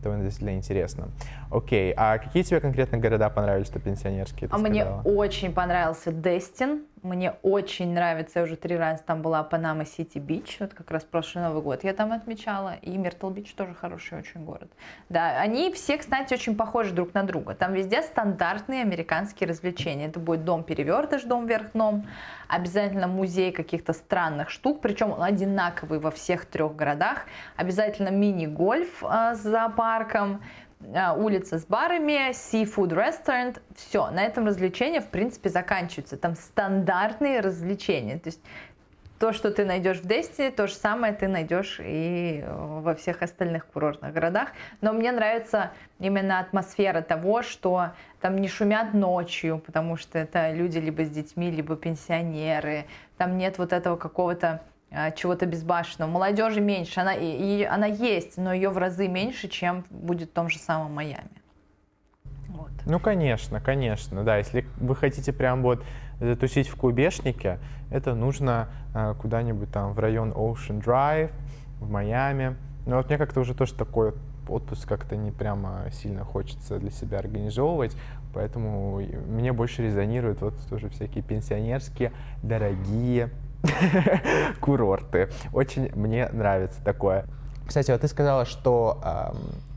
довольно 0.03 0.23
действительно 0.23 0.55
интересно. 0.55 1.09
Окей, 1.51 1.93
а 1.97 2.17
какие 2.17 2.43
тебе 2.43 2.59
конкретно 2.59 2.97
города 2.97 3.29
понравились-то 3.29 3.79
пенсионерские? 3.79 4.49
А 4.51 4.57
мне 4.57 4.85
очень 5.03 5.51
понравился 5.53 6.11
Дестин. 6.11 6.83
Мне 7.03 7.35
очень 7.43 7.93
нравится, 7.93 8.39
я 8.39 8.45
уже 8.45 8.55
три 8.55 8.75
раза 8.75 9.03
там 9.03 9.21
была, 9.21 9.43
Панама 9.43 9.85
Сити 9.85 10.17
Бич, 10.17 10.57
вот 10.59 10.73
как 10.73 10.89
раз 10.89 11.03
прошлый 11.03 11.43
Новый 11.43 11.61
год 11.61 11.83
я 11.83 11.93
там 11.93 12.11
отмечала, 12.11 12.73
и 12.81 12.97
Миртл 12.97 13.29
Бич 13.29 13.53
тоже 13.53 13.75
хороший 13.75 14.17
очень 14.17 14.43
город. 14.43 14.71
Да, 15.07 15.39
они 15.39 15.71
все, 15.71 15.97
кстати, 15.97 16.33
очень 16.33 16.55
похожи 16.55 16.93
друг 16.93 17.13
на 17.13 17.23
друга. 17.23 17.53
Там 17.53 17.73
везде 17.73 18.01
стандартные 18.01 18.81
американские 18.81 19.47
развлечения. 19.47 20.07
Это 20.07 20.19
будет 20.19 20.43
дом 20.43 20.63
перевертыш, 20.63 21.23
дом 21.23 21.45
вверх 21.45 21.73
дном, 21.73 22.07
обязательно 22.47 23.07
музей 23.07 23.51
каких-то 23.51 23.93
странных 23.93 24.49
штук, 24.49 24.81
причем 24.81 25.11
он 25.11 25.21
одинаковый 25.21 25.99
во 25.99 26.09
всех 26.09 26.45
трех 26.45 26.75
городах, 26.75 27.25
обязательно 27.55 28.09
мини-гольф 28.09 29.03
э, 29.03 29.35
с 29.35 29.39
зоопарком, 29.43 30.41
улица 31.17 31.59
с 31.59 31.65
барами, 31.65 32.31
seafood 32.31 32.89
restaurant, 32.89 33.59
все, 33.75 34.09
на 34.11 34.23
этом 34.23 34.45
развлечения 34.45 35.01
в 35.01 35.07
принципе 35.07 35.49
заканчиваются. 35.49 36.17
Там 36.17 36.35
стандартные 36.35 37.39
развлечения, 37.39 38.19
то 38.19 38.27
есть 38.27 38.41
то, 39.19 39.33
что 39.33 39.49
ты 39.49 39.65
найдешь 39.65 39.97
в 39.97 40.07
Дести, 40.07 40.51
то 40.51 40.67
же 40.67 40.75
самое 40.75 41.13
ты 41.13 41.27
найдешь 41.27 41.79
и 41.83 42.43
э, 42.45 42.79
во 42.81 42.93
всех 42.93 43.23
остальных 43.23 43.65
курортных 43.65 44.13
городах. 44.13 44.49
Но 44.81 44.93
мне 44.93 45.11
нравится 45.11 45.71
именно 45.99 46.39
атмосфера 46.39 47.01
того, 47.01 47.41
что 47.41 47.93
там 48.21 48.37
не 48.37 48.47
шумят 48.47 48.93
ночью, 48.93 49.61
потому 49.65 49.97
что 49.97 50.19
это 50.19 50.51
люди 50.51 50.77
либо 50.77 51.03
с 51.03 51.09
детьми, 51.09 51.49
либо 51.49 51.75
пенсионеры. 51.75 52.85
Там 53.17 53.37
нет 53.37 53.57
вот 53.57 53.73
этого 53.73 53.95
какого-то 53.95 54.61
чего-то 55.15 55.45
безбашенного. 55.45 56.09
Молодежи 56.09 56.61
меньше, 56.61 56.99
она, 57.01 57.13
и, 57.13 57.25
и 57.25 57.63
она 57.63 57.87
есть, 57.87 58.37
но 58.37 58.53
ее 58.53 58.69
в 58.69 58.77
разы 58.77 59.07
меньше, 59.07 59.47
чем 59.47 59.83
будет 59.89 60.29
в 60.29 60.33
том 60.33 60.49
же 60.49 60.57
самом 60.57 60.93
Майами. 60.93 61.29
Вот. 62.47 62.71
Ну, 62.85 62.99
конечно, 62.99 63.59
конечно, 63.59 64.23
да. 64.23 64.37
Если 64.37 64.65
вы 64.77 64.95
хотите 64.95 65.33
прям 65.33 65.61
вот 65.61 65.83
затусить 66.19 66.69
в 66.69 66.75
клубешнике, 66.75 67.59
это 67.91 68.15
нужно 68.15 68.69
э, 68.95 69.13
куда-нибудь 69.19 69.71
там 69.71 69.93
в 69.93 69.99
район 69.99 70.31
Ocean 70.31 70.81
Drive, 70.81 71.31
в 71.79 71.89
Майами. 71.89 72.55
Но 72.85 72.97
вот 72.97 73.09
мне 73.09 73.17
как-то 73.17 73.41
уже 73.41 73.53
тоже 73.53 73.73
такой 73.73 74.13
отпуск 74.47 74.87
как-то 74.87 75.15
не 75.15 75.31
прямо 75.31 75.85
сильно 75.91 76.23
хочется 76.23 76.79
для 76.79 76.89
себя 76.89 77.19
организовывать, 77.19 77.95
поэтому 78.33 79.01
мне 79.27 79.51
больше 79.51 79.83
резонируют 79.83 80.41
вот 80.41 80.53
тоже 80.69 80.89
всякие 80.89 81.21
пенсионерские, 81.21 82.13
дорогие 82.43 83.29
курорты. 84.59 85.29
Очень 85.53 85.91
мне 85.95 86.29
нравится 86.29 86.83
такое. 86.83 87.25
Кстати, 87.67 87.91
вот 87.91 88.01
ты 88.01 88.07
сказала, 88.07 88.45
что 88.45 89.01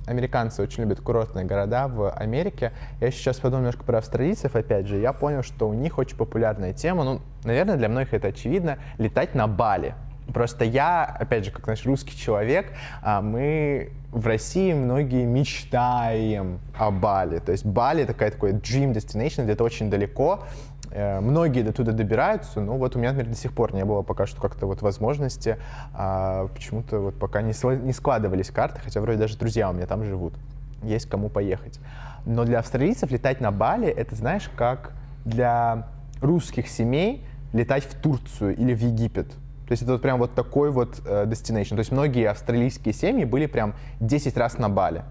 американцы 0.06 0.62
очень 0.62 0.82
любят 0.82 1.00
курортные 1.00 1.44
города 1.44 1.88
в 1.88 2.10
Америке. 2.10 2.72
Я 3.00 3.10
сейчас 3.10 3.38
подумал 3.38 3.60
немножко 3.60 3.84
про 3.84 3.98
австралийцев, 3.98 4.56
опять 4.56 4.86
же. 4.86 4.98
Я 4.98 5.12
понял, 5.12 5.42
что 5.42 5.68
у 5.68 5.74
них 5.74 5.98
очень 5.98 6.16
популярная 6.16 6.72
тема, 6.72 7.04
ну, 7.04 7.20
наверное, 7.44 7.76
для 7.76 7.88
многих 7.88 8.14
это 8.14 8.28
очевидно, 8.28 8.78
летать 8.98 9.34
на 9.34 9.46
Бали. 9.46 9.94
Просто 10.32 10.64
я, 10.64 11.04
опять 11.04 11.44
же, 11.44 11.50
как 11.50 11.66
наш 11.66 11.84
русский 11.86 12.16
человек, 12.16 12.72
а, 13.02 13.20
мы 13.20 13.92
в 14.12 14.26
России 14.26 14.72
многие 14.72 15.24
мечтаем 15.24 16.60
о 16.76 16.90
Бали. 16.90 17.38
То 17.38 17.52
есть 17.52 17.64
Бали 17.64 18.04
такая 18.04 18.30
такой 18.30 18.52
dream 18.52 18.92
destination, 18.92 19.44
где-то 19.44 19.64
очень 19.64 19.90
далеко, 19.90 20.44
многие 20.92 21.62
до 21.62 21.72
туда 21.72 21.92
добираются, 21.92 22.60
но 22.60 22.76
вот 22.76 22.96
у 22.96 22.98
меня, 22.98 23.10
например, 23.12 23.32
до 23.32 23.40
сих 23.40 23.52
пор 23.52 23.74
не 23.74 23.84
было 23.84 24.02
пока 24.02 24.26
что 24.26 24.40
как-то 24.40 24.66
вот 24.66 24.82
возможности, 24.82 25.56
а 25.94 26.48
почему-то 26.48 26.98
вот 27.00 27.18
пока 27.18 27.42
не, 27.42 27.52
не 27.84 27.92
складывались 27.92 28.50
карты, 28.50 28.80
хотя 28.82 29.00
вроде 29.00 29.18
даже 29.18 29.36
друзья 29.36 29.70
у 29.70 29.72
меня 29.72 29.86
там 29.86 30.04
живут, 30.04 30.34
есть 30.82 31.06
кому 31.06 31.28
поехать. 31.28 31.78
Но 32.26 32.44
для 32.44 32.58
австралийцев 32.58 33.10
летать 33.10 33.40
на 33.40 33.50
Бали, 33.50 33.88
это 33.88 34.14
знаешь, 34.14 34.50
как 34.56 34.92
для 35.24 35.86
русских 36.20 36.68
семей 36.68 37.24
летать 37.52 37.84
в 37.84 37.94
Турцию 38.00 38.56
или 38.56 38.74
в 38.74 38.80
Египет. 38.80 39.28
То 39.66 39.72
есть 39.72 39.82
это 39.82 39.92
вот 39.92 40.02
прям 40.02 40.18
вот 40.18 40.34
такой 40.34 40.70
вот 40.70 41.00
э, 41.06 41.26
destination. 41.26 41.70
То 41.70 41.78
есть 41.78 41.92
многие 41.92 42.28
австралийские 42.28 42.92
семьи 42.92 43.24
были 43.24 43.46
прям 43.46 43.74
10 44.00 44.36
раз 44.36 44.58
на 44.58 44.68
Бали. 44.68 45.04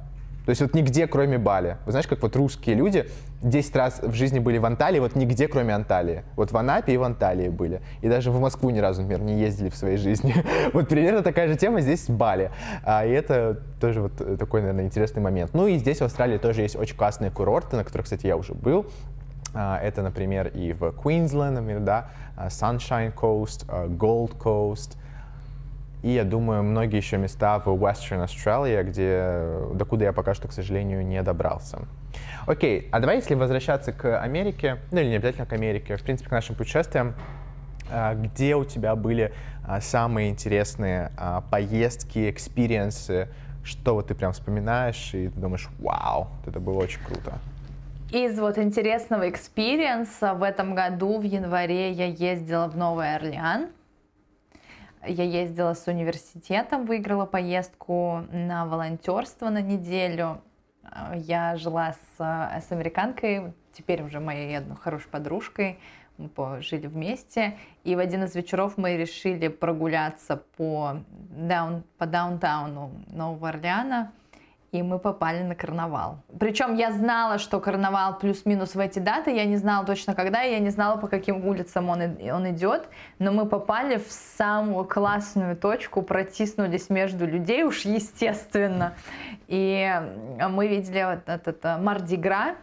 То 0.49 0.51
есть 0.51 0.61
вот 0.63 0.73
нигде, 0.73 1.05
кроме 1.05 1.37
Бали. 1.37 1.77
Вы 1.85 1.91
знаешь, 1.91 2.07
как 2.07 2.23
вот 2.23 2.35
русские 2.35 2.75
люди 2.75 3.07
10 3.43 3.75
раз 3.75 3.99
в 4.01 4.13
жизни 4.15 4.39
были 4.39 4.57
в 4.57 4.65
Анталии, 4.65 4.97
вот 4.97 5.15
нигде, 5.15 5.47
кроме 5.47 5.75
Анталии. 5.75 6.23
Вот 6.35 6.51
в 6.51 6.57
Анапе 6.57 6.91
и 6.91 6.97
в 6.97 7.03
Анталии 7.03 7.49
были. 7.49 7.83
И 8.01 8.09
даже 8.09 8.31
в 8.31 8.39
Москву 8.39 8.71
ни 8.71 8.79
разу, 8.79 9.03
например, 9.03 9.21
не 9.21 9.39
ездили 9.39 9.69
в 9.69 9.75
своей 9.75 9.97
жизни. 9.97 10.33
Вот 10.73 10.87
примерно 10.89 11.21
такая 11.21 11.49
же 11.49 11.55
тема 11.55 11.81
здесь 11.81 12.09
в 12.09 12.17
Бали. 12.17 12.49
А, 12.83 13.05
и 13.05 13.11
это 13.11 13.59
тоже 13.79 14.01
вот 14.01 14.39
такой, 14.39 14.61
наверное, 14.61 14.85
интересный 14.85 15.21
момент. 15.21 15.53
Ну 15.53 15.67
и 15.67 15.77
здесь 15.77 15.99
в 15.99 16.05
Австралии 16.05 16.39
тоже 16.39 16.63
есть 16.63 16.75
очень 16.75 16.97
классные 16.97 17.29
курорты, 17.29 17.75
на 17.75 17.83
которых, 17.83 18.05
кстати, 18.05 18.25
я 18.25 18.35
уже 18.35 18.55
был. 18.55 18.87
А, 19.53 19.79
это, 19.79 20.01
например, 20.01 20.47
и 20.47 20.73
в 20.73 20.93
Квинсленд, 20.93 21.59
например, 21.59 21.81
да, 21.81 22.09
а, 22.35 22.47
Sunshine 22.47 23.13
Coast, 23.13 23.67
Gold 23.67 24.35
Coast– 24.35 24.97
и, 26.01 26.11
я 26.11 26.23
думаю, 26.23 26.63
многие 26.63 26.97
еще 26.97 27.17
места 27.17 27.59
в 27.59 27.67
Western 27.67 28.23
Australia, 28.25 28.83
где, 28.83 29.75
докуда 29.75 30.05
я 30.05 30.13
пока 30.13 30.33
что, 30.33 30.47
к 30.47 30.53
сожалению, 30.53 31.05
не 31.05 31.21
добрался. 31.21 31.79
Окей, 32.47 32.87
а 32.91 32.99
давай, 32.99 33.17
если 33.17 33.35
возвращаться 33.35 33.91
к 33.91 34.19
Америке, 34.21 34.77
ну 34.91 34.99
или 34.99 35.09
не 35.09 35.15
обязательно 35.17 35.45
к 35.45 35.53
Америке, 35.53 35.97
в 35.97 36.03
принципе, 36.03 36.29
к 36.29 36.31
нашим 36.31 36.55
путешествиям, 36.55 37.15
а, 37.91 38.15
где 38.15 38.55
у 38.55 38.65
тебя 38.65 38.95
были 38.95 39.33
а, 39.67 39.81
самые 39.81 40.29
интересные 40.29 41.11
поездки, 41.51 42.29
experience 42.29 43.11
ы, 43.11 43.27
что 43.63 43.95
вот 43.95 44.07
ты 44.07 44.15
прям 44.15 44.31
вспоминаешь 44.31 45.13
и 45.13 45.27
ты 45.27 45.39
думаешь, 45.39 45.69
вау, 45.79 46.29
это 46.45 46.59
было 46.59 46.79
очень 46.79 47.01
круто. 47.03 47.33
Из 48.11 48.39
вот 48.39 48.57
интересного 48.57 49.29
experience 49.29 50.24
а 50.24 50.33
в 50.33 50.41
этом 50.41 50.73
году 50.73 51.19
в 51.19 51.23
январе 51.23 51.91
я 51.91 52.05
ездила 52.05 52.67
в 52.67 52.75
Новый 52.75 53.15
Орлеан. 53.15 53.67
Я 55.05 55.23
ездила 55.23 55.73
с 55.73 55.87
университетом, 55.87 56.85
выиграла 56.85 57.25
поездку 57.25 58.25
на 58.31 58.65
волонтерство 58.65 59.49
на 59.49 59.61
неделю. 59.61 60.41
Я 61.13 61.55
жила 61.55 61.93
с, 61.93 62.19
с 62.67 62.71
американкой, 62.71 63.53
теперь 63.73 64.01
уже 64.01 64.19
моей 64.19 64.57
одной 64.57 64.77
хорошей 64.77 65.09
подружкой. 65.09 65.79
Мы 66.17 66.61
жили 66.61 66.87
вместе. 66.87 67.57
И 67.85 67.95
в 67.95 67.99
один 67.99 68.25
из 68.25 68.35
вечеров 68.35 68.77
мы 68.77 68.97
решили 68.97 69.47
прогуляться 69.47 70.35
по, 70.57 71.01
даун, 71.29 71.83
по 71.97 72.05
даунтауну 72.05 72.91
Нового 73.07 73.49
Орлеана 73.49 74.11
и 74.71 74.83
мы 74.83 74.99
попали 74.99 75.43
на 75.43 75.55
карнавал. 75.55 76.19
Причем 76.39 76.75
я 76.75 76.91
знала, 76.91 77.37
что 77.37 77.59
карнавал 77.59 78.17
плюс-минус 78.17 78.75
в 78.75 78.79
эти 78.79 78.99
даты, 78.99 79.31
я 79.31 79.45
не 79.45 79.57
знала 79.57 79.85
точно 79.85 80.13
когда, 80.13 80.41
я 80.41 80.59
не 80.59 80.69
знала, 80.69 80.97
по 80.97 81.07
каким 81.07 81.45
улицам 81.45 81.89
он, 81.89 82.01
он 82.31 82.49
идет, 82.51 82.87
но 83.17 83.31
мы 83.31 83.45
попали 83.45 83.97
в 83.97 84.11
самую 84.11 84.85
классную 84.85 85.55
точку, 85.55 86.01
протиснулись 86.01 86.89
между 86.89 87.25
людей, 87.25 87.63
уж 87.63 87.81
естественно. 87.81 88.93
И 89.47 89.91
мы 90.49 90.67
видели 90.67 91.03
вот 91.03 91.27
этот 91.27 91.65
э, 91.65 91.77
Мардигра, 91.77 92.55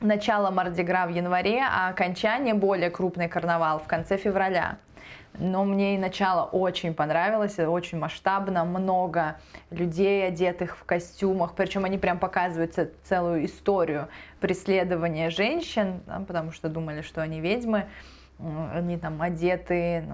начало 0.00 0.50
Мардигра 0.50 1.06
в 1.06 1.10
январе, 1.10 1.62
а 1.62 1.88
окончание 1.88 2.54
более 2.54 2.90
крупный 2.90 3.28
карнавал 3.28 3.80
в 3.80 3.86
конце 3.86 4.16
февраля. 4.16 4.78
Но 5.38 5.64
мне 5.64 5.94
и 5.94 5.98
начало 5.98 6.44
очень 6.44 6.94
понравилось, 6.94 7.58
очень 7.58 7.98
масштабно, 7.98 8.64
много 8.64 9.36
людей, 9.70 10.26
одетых 10.26 10.76
в 10.76 10.84
костюмах, 10.84 11.54
причем 11.54 11.84
они 11.84 11.96
прям 11.96 12.18
показывают 12.18 12.74
целую 13.04 13.44
историю 13.44 14.08
преследования 14.40 15.30
женщин, 15.30 16.00
потому 16.26 16.50
что 16.52 16.68
думали, 16.68 17.02
что 17.02 17.22
они 17.22 17.40
ведьмы 17.40 17.86
они 18.72 18.96
там 18.98 19.20
одеты 19.20 20.04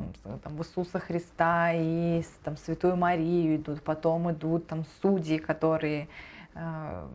там, 0.42 0.56
в 0.56 0.62
Иисуса 0.62 0.98
Христа 0.98 1.72
и 1.74 2.22
там 2.42 2.56
Святую 2.56 2.96
Марию 2.96 3.56
идут, 3.56 3.82
потом 3.82 4.30
идут 4.30 4.66
там 4.66 4.84
судьи, 5.02 5.38
которые 5.38 6.08
э, 6.54 7.06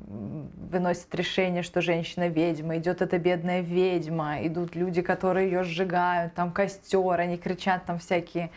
выносят 0.72 1.14
решение, 1.16 1.64
что 1.64 1.82
женщина 1.82 2.28
ведьма, 2.28 2.78
идет 2.78 3.02
эта 3.02 3.18
бедная 3.18 3.62
ведьма, 3.62 4.46
идут 4.46 4.76
люди, 4.76 5.02
которые 5.02 5.50
ее 5.50 5.64
сжигают, 5.64 6.34
там 6.34 6.52
костер, 6.52 7.20
они 7.20 7.38
кричат 7.38 7.86
там 7.86 8.00
всякие, 8.00 8.52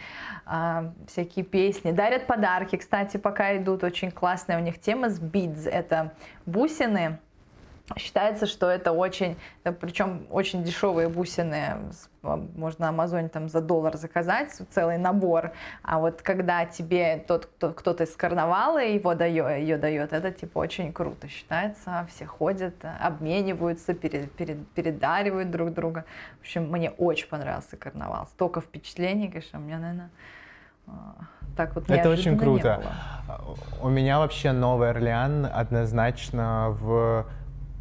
э, 0.46 0.90
всякие 1.06 1.44
песни, 1.44 1.92
дарят 1.92 2.26
подарки, 2.26 2.76
кстати, 2.76 3.16
пока 3.16 3.56
идут, 3.56 3.84
очень 3.84 4.10
классная 4.10 4.58
у 4.58 4.62
них 4.62 4.80
тема 4.80 5.08
с 5.08 5.20
beads, 5.20 5.68
это 5.68 6.14
бусины, 6.46 7.18
Считается, 7.96 8.46
что 8.46 8.70
это 8.70 8.92
очень, 8.92 9.36
причем 9.80 10.26
очень 10.30 10.64
дешевые 10.64 11.08
бусины, 11.08 11.92
а, 12.22 12.36
можно 12.54 12.86
на 12.86 12.88
Амазоне 12.90 13.28
там 13.28 13.48
за 13.48 13.60
доллар 13.60 13.96
заказать 13.96 14.50
целый 14.70 14.98
набор, 14.98 15.52
а 15.82 15.98
вот 15.98 16.22
когда 16.22 16.64
тебе 16.66 17.24
тот, 17.26 17.46
кто, 17.46 17.72
кто-то 17.72 18.04
из 18.04 18.14
карнавала 18.14 18.82
его 18.82 19.14
дает, 19.14 19.58
ее 19.58 19.76
дает, 19.76 20.12
это 20.12 20.30
типа 20.30 20.58
очень 20.58 20.92
круто 20.92 21.28
считается, 21.28 22.06
все 22.10 22.26
ходят, 22.26 22.74
обмениваются, 23.00 23.94
перед, 23.94 24.30
перед, 24.32 24.66
передаривают 24.68 25.50
друг 25.50 25.72
друга. 25.72 26.04
В 26.38 26.40
общем, 26.42 26.70
мне 26.70 26.90
очень 26.90 27.28
понравился 27.28 27.76
карнавал, 27.76 28.26
столько 28.28 28.60
впечатлений, 28.60 29.28
конечно, 29.28 29.58
у 29.58 29.62
меня, 29.62 29.78
наверное, 29.78 30.10
а, 30.86 31.14
так 31.56 31.74
вот 31.74 31.88
Это 31.90 32.08
очень 32.08 32.38
круто. 32.38 32.82
У 33.82 33.88
меня 33.88 34.18
вообще 34.18 34.52
Новый 34.52 34.90
Орлеан 34.90 35.46
однозначно 35.46 36.76
в 36.80 37.26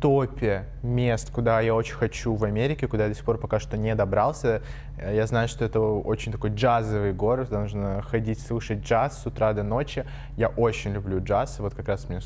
топе 0.01 0.65
мест, 0.81 1.29
куда 1.31 1.61
я 1.61 1.75
очень 1.75 1.93
хочу 1.93 2.33
в 2.33 2.43
Америке, 2.43 2.87
куда 2.87 3.03
я 3.03 3.09
до 3.09 3.15
сих 3.15 3.23
пор 3.23 3.37
пока 3.37 3.59
что 3.59 3.77
не 3.77 3.93
добрался. 3.95 4.63
Я 4.97 5.27
знаю, 5.27 5.47
что 5.47 5.63
это 5.63 5.79
очень 5.79 6.31
такой 6.31 6.49
джазовый 6.49 7.13
город, 7.13 7.51
нужно 7.51 8.01
ходить, 8.01 8.41
слушать 8.41 8.79
джаз 8.79 9.21
с 9.21 9.25
утра 9.27 9.53
до 9.53 9.63
ночи. 9.63 10.05
Я 10.37 10.49
очень 10.49 10.91
люблю 10.91 11.23
джаз, 11.23 11.59
вот 11.59 11.75
как 11.75 11.87
раз 11.87 12.09
мне 12.09 12.19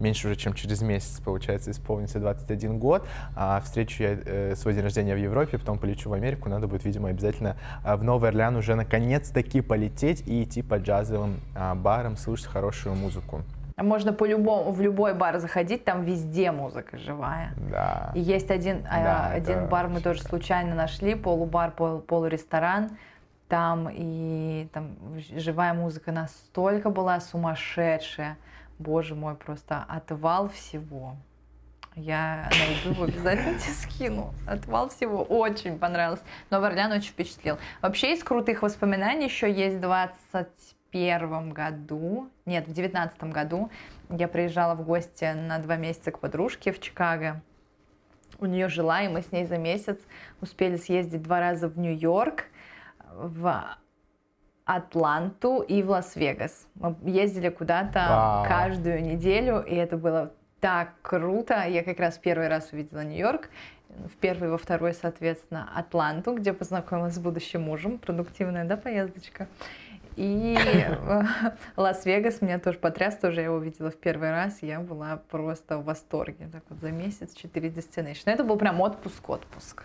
меньше 0.00 0.28
уже, 0.28 0.36
чем 0.36 0.54
через 0.54 0.82
месяц, 0.82 1.20
получается, 1.20 1.70
исполнится 1.70 2.18
21 2.18 2.78
год. 2.78 3.06
А 3.36 3.60
встречу 3.60 4.02
я 4.02 4.18
э, 4.24 4.54
свой 4.56 4.74
день 4.74 4.82
рождения 4.82 5.14
в 5.14 5.18
Европе, 5.18 5.58
потом 5.58 5.78
полечу 5.78 6.10
в 6.10 6.12
Америку. 6.12 6.48
Надо 6.48 6.66
будет, 6.66 6.84
видимо, 6.84 7.08
обязательно 7.08 7.56
э, 7.84 7.94
в 7.96 8.02
Новый 8.02 8.30
Орлеан 8.30 8.56
уже 8.56 8.74
наконец-таки 8.74 9.60
полететь 9.60 10.26
и 10.26 10.42
идти 10.42 10.62
по 10.62 10.78
джазовым 10.78 11.40
э, 11.54 11.74
барам, 11.74 12.16
слушать 12.16 12.46
хорошую 12.46 12.94
музыку. 12.94 13.42
Можно 13.78 14.12
по-любому 14.12 14.72
в 14.72 14.80
любой 14.80 15.14
бар 15.14 15.38
заходить, 15.38 15.84
там 15.84 16.02
везде 16.02 16.50
музыка 16.50 16.98
живая. 16.98 17.54
Да. 17.70 18.10
И 18.14 18.20
есть 18.20 18.50
один, 18.50 18.84
а, 18.90 19.02
да, 19.02 19.26
один 19.28 19.68
бар 19.68 19.88
мы 19.88 20.00
тоже 20.00 20.22
случайно 20.22 20.74
нашли, 20.74 21.14
полубар, 21.14 21.70
пол, 21.70 22.00
полуресторан. 22.00 22.90
Там 23.48 23.88
и 23.90 24.68
там 24.72 24.96
живая 25.36 25.72
музыка 25.74 26.12
настолько 26.12 26.90
была 26.90 27.20
сумасшедшая. 27.20 28.36
Боже 28.78 29.14
мой, 29.14 29.36
просто 29.36 29.84
отвал 29.88 30.48
всего. 30.48 31.16
Я 31.94 32.48
найду 32.50 32.90
его, 32.94 33.04
обязательно 33.04 33.58
тебе 33.58 33.72
скину. 33.72 34.34
Отвал 34.46 34.88
всего. 34.88 35.22
Очень 35.22 35.78
понравилось. 35.78 36.22
Новый 36.50 36.68
Орлеан 36.68 36.92
очень 36.92 37.10
впечатлил. 37.10 37.58
Вообще 37.80 38.14
из 38.14 38.22
крутых 38.22 38.62
воспоминаний 38.62 39.24
еще 39.24 39.52
есть 39.52 39.80
20 39.80 40.46
первом 40.90 41.52
году, 41.52 42.28
нет, 42.46 42.66
в 42.66 42.72
девятнадцатом 42.72 43.30
году 43.30 43.70
я 44.10 44.28
приезжала 44.28 44.74
в 44.74 44.84
гости 44.84 45.32
на 45.34 45.58
два 45.58 45.76
месяца 45.76 46.10
к 46.10 46.18
подружке 46.18 46.72
в 46.72 46.80
Чикаго. 46.80 47.40
У 48.38 48.46
нее 48.46 48.68
жила, 48.68 49.02
и 49.02 49.08
мы 49.08 49.22
с 49.22 49.32
ней 49.32 49.44
за 49.44 49.58
месяц 49.58 49.98
успели 50.40 50.76
съездить 50.76 51.22
два 51.22 51.40
раза 51.40 51.68
в 51.68 51.78
Нью-Йорк, 51.78 52.44
в 53.12 53.76
Атланту 54.64 55.60
и 55.62 55.82
в 55.82 55.90
Лас-Вегас. 55.90 56.68
Мы 56.74 56.94
ездили 57.02 57.48
куда-то 57.48 58.44
каждую 58.46 59.02
неделю, 59.02 59.60
и 59.62 59.74
это 59.74 59.96
было 59.96 60.32
так 60.60 60.94
круто. 61.02 61.64
Я 61.66 61.82
как 61.82 61.98
раз 61.98 62.18
первый 62.18 62.48
раз 62.48 62.72
увидела 62.72 63.02
Нью-Йорк, 63.02 63.48
в 63.88 64.16
первый, 64.20 64.50
во 64.50 64.58
второй, 64.58 64.92
соответственно, 64.92 65.70
Атланту, 65.74 66.34
где 66.34 66.52
познакомилась 66.52 67.14
с 67.14 67.18
будущим 67.18 67.62
мужем. 67.62 67.98
Продуктивная, 67.98 68.64
да, 68.64 68.76
поездочка. 68.76 69.48
И 70.18 70.58
э, 70.58 71.22
Лас-Вегас 71.76 72.42
меня 72.42 72.58
тоже 72.58 72.76
потряс, 72.78 73.16
тоже 73.16 73.36
я 73.36 73.44
его 73.44 73.58
видела 73.58 73.92
в 73.92 73.96
первый 73.96 74.32
раз, 74.32 74.62
я 74.62 74.80
была 74.80 75.22
просто 75.30 75.78
в 75.78 75.84
восторге. 75.84 76.48
Так 76.50 76.64
вот 76.68 76.80
за 76.80 76.90
месяц 76.90 77.34
четыре 77.34 77.68
destination. 77.68 78.24
Это 78.24 78.42
был 78.42 78.56
прям 78.56 78.80
отпуск-отпуск. 78.80 79.84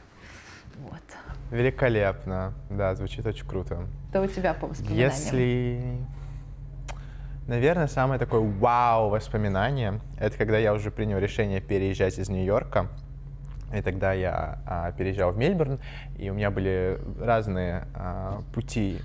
Вот. 0.78 1.04
Великолепно. 1.52 2.56
Да, 2.72 2.96
звучит 2.96 3.28
очень 3.28 3.48
круто. 3.48 3.86
Что 4.10 4.24
у 4.24 4.28
тебя 4.28 4.56
по 4.56 4.66
воспоминаниям? 4.66 5.12
Если... 5.12 5.98
Наверное, 7.46 7.88
самое 7.88 8.20
такое 8.20 8.40
вау 8.40 9.10
воспоминание, 9.10 10.00
это 10.18 10.36
когда 10.36 10.58
я 10.58 10.74
уже 10.74 10.90
принял 10.90 11.20
решение 11.20 11.62
переезжать 11.62 12.18
из 12.18 12.30
Нью-Йорка. 12.30 12.88
И 13.72 13.82
тогда 13.84 14.14
я 14.14 14.60
а, 14.66 14.92
переезжал 14.94 15.32
в 15.32 15.38
Мельбурн, 15.38 15.80
и 16.18 16.32
у 16.32 16.34
меня 16.34 16.50
были 16.50 17.00
разные 17.20 17.86
а, 17.94 18.42
пути 18.54 19.00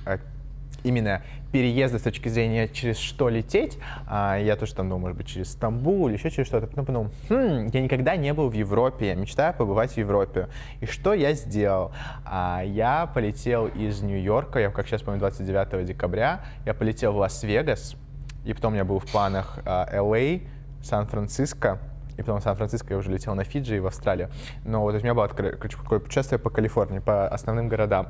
именно 0.85 1.23
переезда 1.53 1.99
с 1.99 2.03
точки 2.03 2.29
зрения, 2.29 2.69
через 2.69 2.99
что 2.99 3.29
лететь, 3.29 3.79
а, 4.07 4.39
я 4.39 4.57
тоже 4.57 4.75
там 4.75 4.89
думал, 4.89 5.01
может 5.01 5.17
быть, 5.17 5.27
через 5.27 5.53
Стамбул 5.53 6.09
или 6.09 6.17
еще 6.17 6.31
через 6.31 6.47
что-то. 6.47 6.67
Потом 6.67 6.85
подумал, 6.85 7.11
хм, 7.29 7.69
я 7.73 7.81
никогда 7.81 8.17
не 8.17 8.33
был 8.35 8.49
в 8.49 8.53
Европе, 8.53 9.09
я 9.09 9.15
мечтаю 9.15 9.55
побывать 9.55 9.93
в 9.93 9.97
Европе. 9.97 10.49
И 10.81 10.87
что 10.87 11.15
я 11.15 11.33
сделал? 11.33 11.93
А, 12.25 12.63
я 12.65 13.07
полетел 13.07 13.67
из 13.67 14.03
Нью-Йорка, 14.03 14.59
я 14.61 14.71
как 14.71 14.87
сейчас 14.87 15.03
помню, 15.03 15.21
29 15.21 15.87
декабря, 15.87 16.45
я 16.67 16.75
полетел 16.75 17.13
в 17.13 17.17
Лас-Вегас, 17.17 17.97
и 18.45 18.53
потом 18.53 18.73
у 18.73 18.75
меня 18.75 18.85
был 18.85 18.99
в 18.99 19.07
планах 19.07 19.59
а, 19.65 19.89
LA, 19.93 20.47
Сан-Франциско, 20.83 21.79
и 22.17 22.23
потом 22.23 22.41
в 22.41 22.43
Сан-Франциско 22.43 22.95
я 22.95 22.99
уже 22.99 23.11
летел 23.11 23.35
на 23.35 23.45
Фиджи 23.45 23.77
и 23.77 23.81
в 23.81 23.87
Австралию. 23.87 24.31
Но 24.65 24.83
вот 24.83 24.95
у 24.95 24.99
меня 24.99 25.15
было 25.15 25.29
такое 25.29 26.01
путешествие 26.01 26.39
по 26.39 26.51
Калифорнии, 26.51 26.99
по 26.99 27.29
основным 27.29 27.69
городам. 27.69 28.09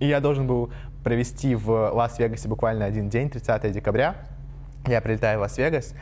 И 0.00 0.06
я 0.06 0.20
должен 0.20 0.46
был 0.46 0.72
провести 1.02 1.54
в 1.54 1.90
Лас-Вегасе 1.92 2.48
буквально 2.48 2.84
один 2.84 3.08
день, 3.08 3.30
30 3.30 3.72
декабря. 3.72 4.16
Я 4.86 5.00
прилетаю 5.00 5.38
в 5.38 5.42
Лас-Вегас. 5.42 5.94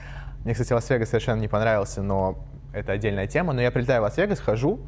Мне, 0.45 0.53
кстати, 0.53 0.73
Лас-Вегас 0.73 1.09
совершенно 1.09 1.41
не 1.41 1.49
понравился, 1.49 2.03
но 2.03 2.39
это 2.73 2.93
отдельная 2.93 3.27
тема. 3.27 3.53
Но 3.53 3.61
я 3.61 3.71
прилетаю 3.71 4.01
в 4.01 4.05
Лас-Вегас, 4.05 4.41
хожу, 4.41 4.81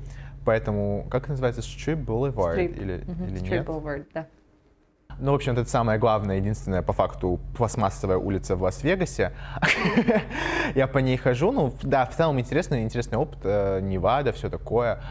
по 0.45 0.60
этому, 0.60 1.07
как 1.11 1.29
называется, 1.29 1.61
Strip 1.61 2.05
Boulevard 2.05 2.57
Strip. 2.57 2.77
или, 2.77 2.95
mm-hmm. 2.95 3.29
или 3.29 3.41
Strip 3.41 3.51
нет? 3.51 3.67
Boulevard, 3.67 4.07
да. 4.15 4.27
Ну, 5.19 5.33
в 5.33 5.35
общем, 5.35 5.53
это 5.53 5.69
самая 5.69 5.99
главная, 5.99 6.37
единственная, 6.37 6.83
по 6.83 6.95
факту, 6.95 7.41
пластмассовая 7.57 8.17
улица 8.17 8.57
в 8.57 8.63
Лас-Вегасе. 8.63 9.33
Я 10.75 10.87
по 10.87 10.99
ней 10.99 11.19
хожу, 11.19 11.53
ну, 11.53 11.75
да, 11.83 12.07
в 12.07 12.17
целом 12.17 12.41
интересный, 12.41 12.83
интересный 12.83 13.19
опыт, 13.19 13.41
э, 13.43 13.81
Невада, 13.83 14.33
все 14.33 14.49
такое, 14.49 15.03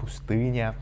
пустыня. 0.00 0.74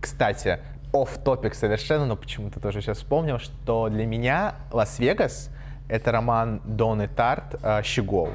Кстати, 0.00 0.60
off 0.92 1.18
topic 1.18 1.54
совершенно, 1.54 2.06
но 2.06 2.16
почему-то 2.16 2.60
тоже 2.60 2.80
сейчас 2.80 2.98
вспомнил, 2.98 3.38
что 3.38 3.88
для 3.88 4.06
меня 4.06 4.56
Лас-Вегас— 4.72 5.50
это 5.88 6.12
роман 6.12 6.60
Донны 6.64 7.08
Тартт 7.08 7.56
э, 7.62 7.82
«Щегол». 7.82 8.30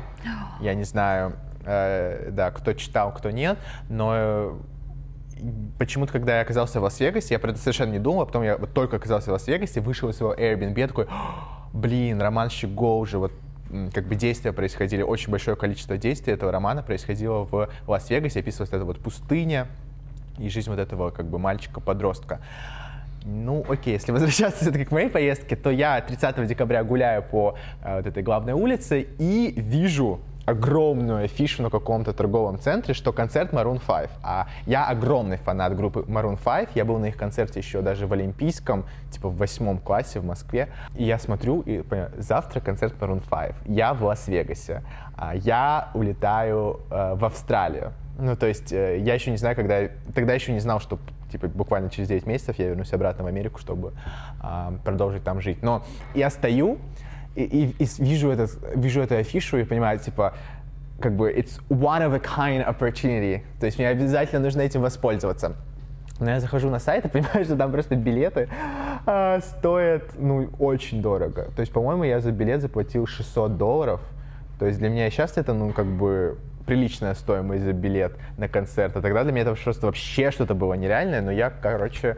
Я 0.59 0.73
не 0.73 0.83
знаю, 0.83 1.33
э, 1.65 2.29
да, 2.31 2.51
кто 2.51 2.73
читал, 2.73 3.13
кто 3.13 3.31
нет, 3.31 3.57
но 3.89 4.13
э, 4.15 4.53
почему-то, 5.77 6.13
когда 6.13 6.37
я 6.37 6.41
оказался 6.41 6.79
в 6.79 6.83
Лас-Вегасе, 6.83 7.35
я 7.35 7.39
про 7.39 7.51
это 7.51 7.59
совершенно 7.59 7.91
не 7.91 7.99
думал, 7.99 8.21
а 8.21 8.25
потом 8.25 8.43
я 8.43 8.57
вот 8.57 8.73
только 8.73 8.97
оказался 8.97 9.29
в 9.29 9.33
Лас-Вегасе, 9.33 9.81
вышел 9.81 10.09
из 10.09 10.17
своего 10.17 10.35
Airbnb, 10.35 10.87
такой, 10.87 11.07
блин, 11.73 12.21
роман 12.21 12.49
«Щегол» 12.49 13.05
же, 13.05 13.17
вот 13.17 13.31
как 13.93 14.07
бы 14.07 14.15
действия 14.15 14.53
происходили, 14.53 15.01
очень 15.01 15.31
большое 15.31 15.57
количество 15.57 15.97
действий 15.97 16.33
этого 16.33 16.51
романа 16.51 16.83
происходило 16.83 17.43
в 17.43 17.69
Лас-Вегасе, 17.87 18.41
описывалась 18.41 18.71
эта 18.71 18.85
вот 18.85 18.99
пустыня, 18.99 19.67
и 20.37 20.49
жизнь 20.49 20.69
вот 20.69 20.79
этого 20.79 21.11
как 21.11 21.25
бы 21.27 21.39
мальчика-подростка. 21.39 22.39
Ну, 23.25 23.65
окей, 23.67 23.93
если 23.93 24.11
возвращаться 24.13 24.61
все-таки 24.61 24.85
к 24.85 24.91
моей 24.91 25.09
поездке, 25.09 25.55
то 25.55 25.69
я 25.69 25.99
30 26.01 26.47
декабря 26.47 26.83
гуляю 26.83 27.23
по 27.23 27.55
э, 27.83 27.97
вот 27.97 28.05
этой 28.05 28.23
главной 28.23 28.53
улице 28.53 29.07
и 29.17 29.53
вижу 29.55 30.19
огромную 30.45 31.23
афишу 31.23 31.63
на 31.63 31.69
каком-то 31.69 32.13
торговом 32.13 32.59
центре, 32.59 32.93
что 32.93 33.13
концерт 33.13 33.53
Maroon 33.53 33.81
5. 33.85 34.09
А 34.23 34.47
я 34.65 34.85
огромный 34.85 35.37
фанат 35.37 35.75
группы 35.75 36.01
Maroon 36.01 36.37
5. 36.43 36.71
Я 36.75 36.85
был 36.85 36.97
на 36.99 37.05
их 37.05 37.17
концерте 37.17 37.59
еще 37.59 37.81
даже 37.81 38.07
в 38.07 38.13
Олимпийском, 38.13 38.85
типа 39.11 39.29
в 39.29 39.37
восьмом 39.37 39.77
классе 39.77 40.19
в 40.19 40.25
Москве. 40.25 40.69
И 40.95 41.05
я 41.05 41.17
смотрю, 41.17 41.61
и 41.61 41.81
понимаю, 41.81 42.11
завтра 42.17 42.59
концерт 42.59 42.93
Maroon 42.99 43.21
5. 43.29 43.55
Я 43.67 43.93
в 43.93 44.03
Лас-Вегасе. 44.03 44.83
А 45.15 45.33
я 45.35 45.89
улетаю 45.93 46.81
э, 46.89 47.15
в 47.15 47.23
Австралию 47.23 47.93
Ну, 48.17 48.35
то 48.35 48.45
есть 48.45 48.71
э, 48.71 48.99
я 48.99 49.15
еще 49.15 49.31
не 49.31 49.37
знаю, 49.37 49.55
когда... 49.55 49.89
Тогда 50.13 50.33
еще 50.33 50.51
не 50.51 50.59
знал, 50.59 50.79
что 50.79 50.99
типа 51.31 51.47
буквально 51.47 51.89
через 51.89 52.07
9 52.09 52.27
месяцев 52.27 52.59
я 52.59 52.69
вернусь 52.69 52.93
обратно 52.93 53.23
в 53.23 53.27
Америку, 53.27 53.59
чтобы 53.59 53.93
а, 54.39 54.73
продолжить 54.83 55.23
там 55.23 55.41
жить. 55.41 55.63
Но 55.63 55.83
я 56.13 56.29
стою 56.29 56.77
и, 57.35 57.43
и, 57.43 57.83
и 57.83 57.87
вижу, 57.97 58.29
этот, 58.29 58.51
вижу 58.75 59.01
эту 59.01 59.15
афишу 59.15 59.57
и 59.57 59.63
понимаю, 59.63 59.97
типа, 59.97 60.33
как 60.99 61.15
бы 61.15 61.31
it's 61.31 61.59
one 61.69 62.01
of 62.01 62.13
a 62.13 62.19
kind 62.19 62.65
opportunity. 62.67 63.41
То 63.59 63.65
есть 63.65 63.79
мне 63.79 63.87
обязательно 63.87 64.41
нужно 64.41 64.61
этим 64.61 64.81
воспользоваться. 64.81 65.55
Но 66.19 66.29
я 66.29 66.39
захожу 66.39 66.69
на 66.69 66.79
сайт 66.79 67.05
и 67.05 67.07
понимаю, 67.09 67.43
что 67.45 67.55
там 67.55 67.71
просто 67.71 67.95
билеты 67.95 68.47
а, 69.05 69.39
стоят, 69.41 70.11
ну, 70.17 70.49
очень 70.59 71.01
дорого. 71.01 71.47
То 71.55 71.61
есть, 71.61 71.73
по-моему, 71.73 72.03
я 72.03 72.19
за 72.19 72.31
билет 72.31 72.61
заплатил 72.61 73.07
600 73.07 73.57
долларов. 73.57 74.01
То 74.59 74.67
есть 74.67 74.79
для 74.79 74.89
меня 74.89 75.09
сейчас 75.09 75.37
это, 75.37 75.53
ну, 75.53 75.71
как 75.71 75.87
бы 75.87 76.37
приличная 76.65 77.13
стоимость 77.13 77.63
за 77.63 77.73
билет 77.73 78.13
на 78.37 78.47
концерт. 78.47 78.95
А 78.95 79.01
тогда 79.01 79.23
для 79.23 79.31
меня 79.31 79.43
это 79.43 79.55
просто 79.55 79.85
вообще 79.85 80.31
что-то 80.31 80.55
было 80.55 80.73
нереальное. 80.73 81.21
Но 81.21 81.31
я, 81.31 81.49
короче, 81.49 82.17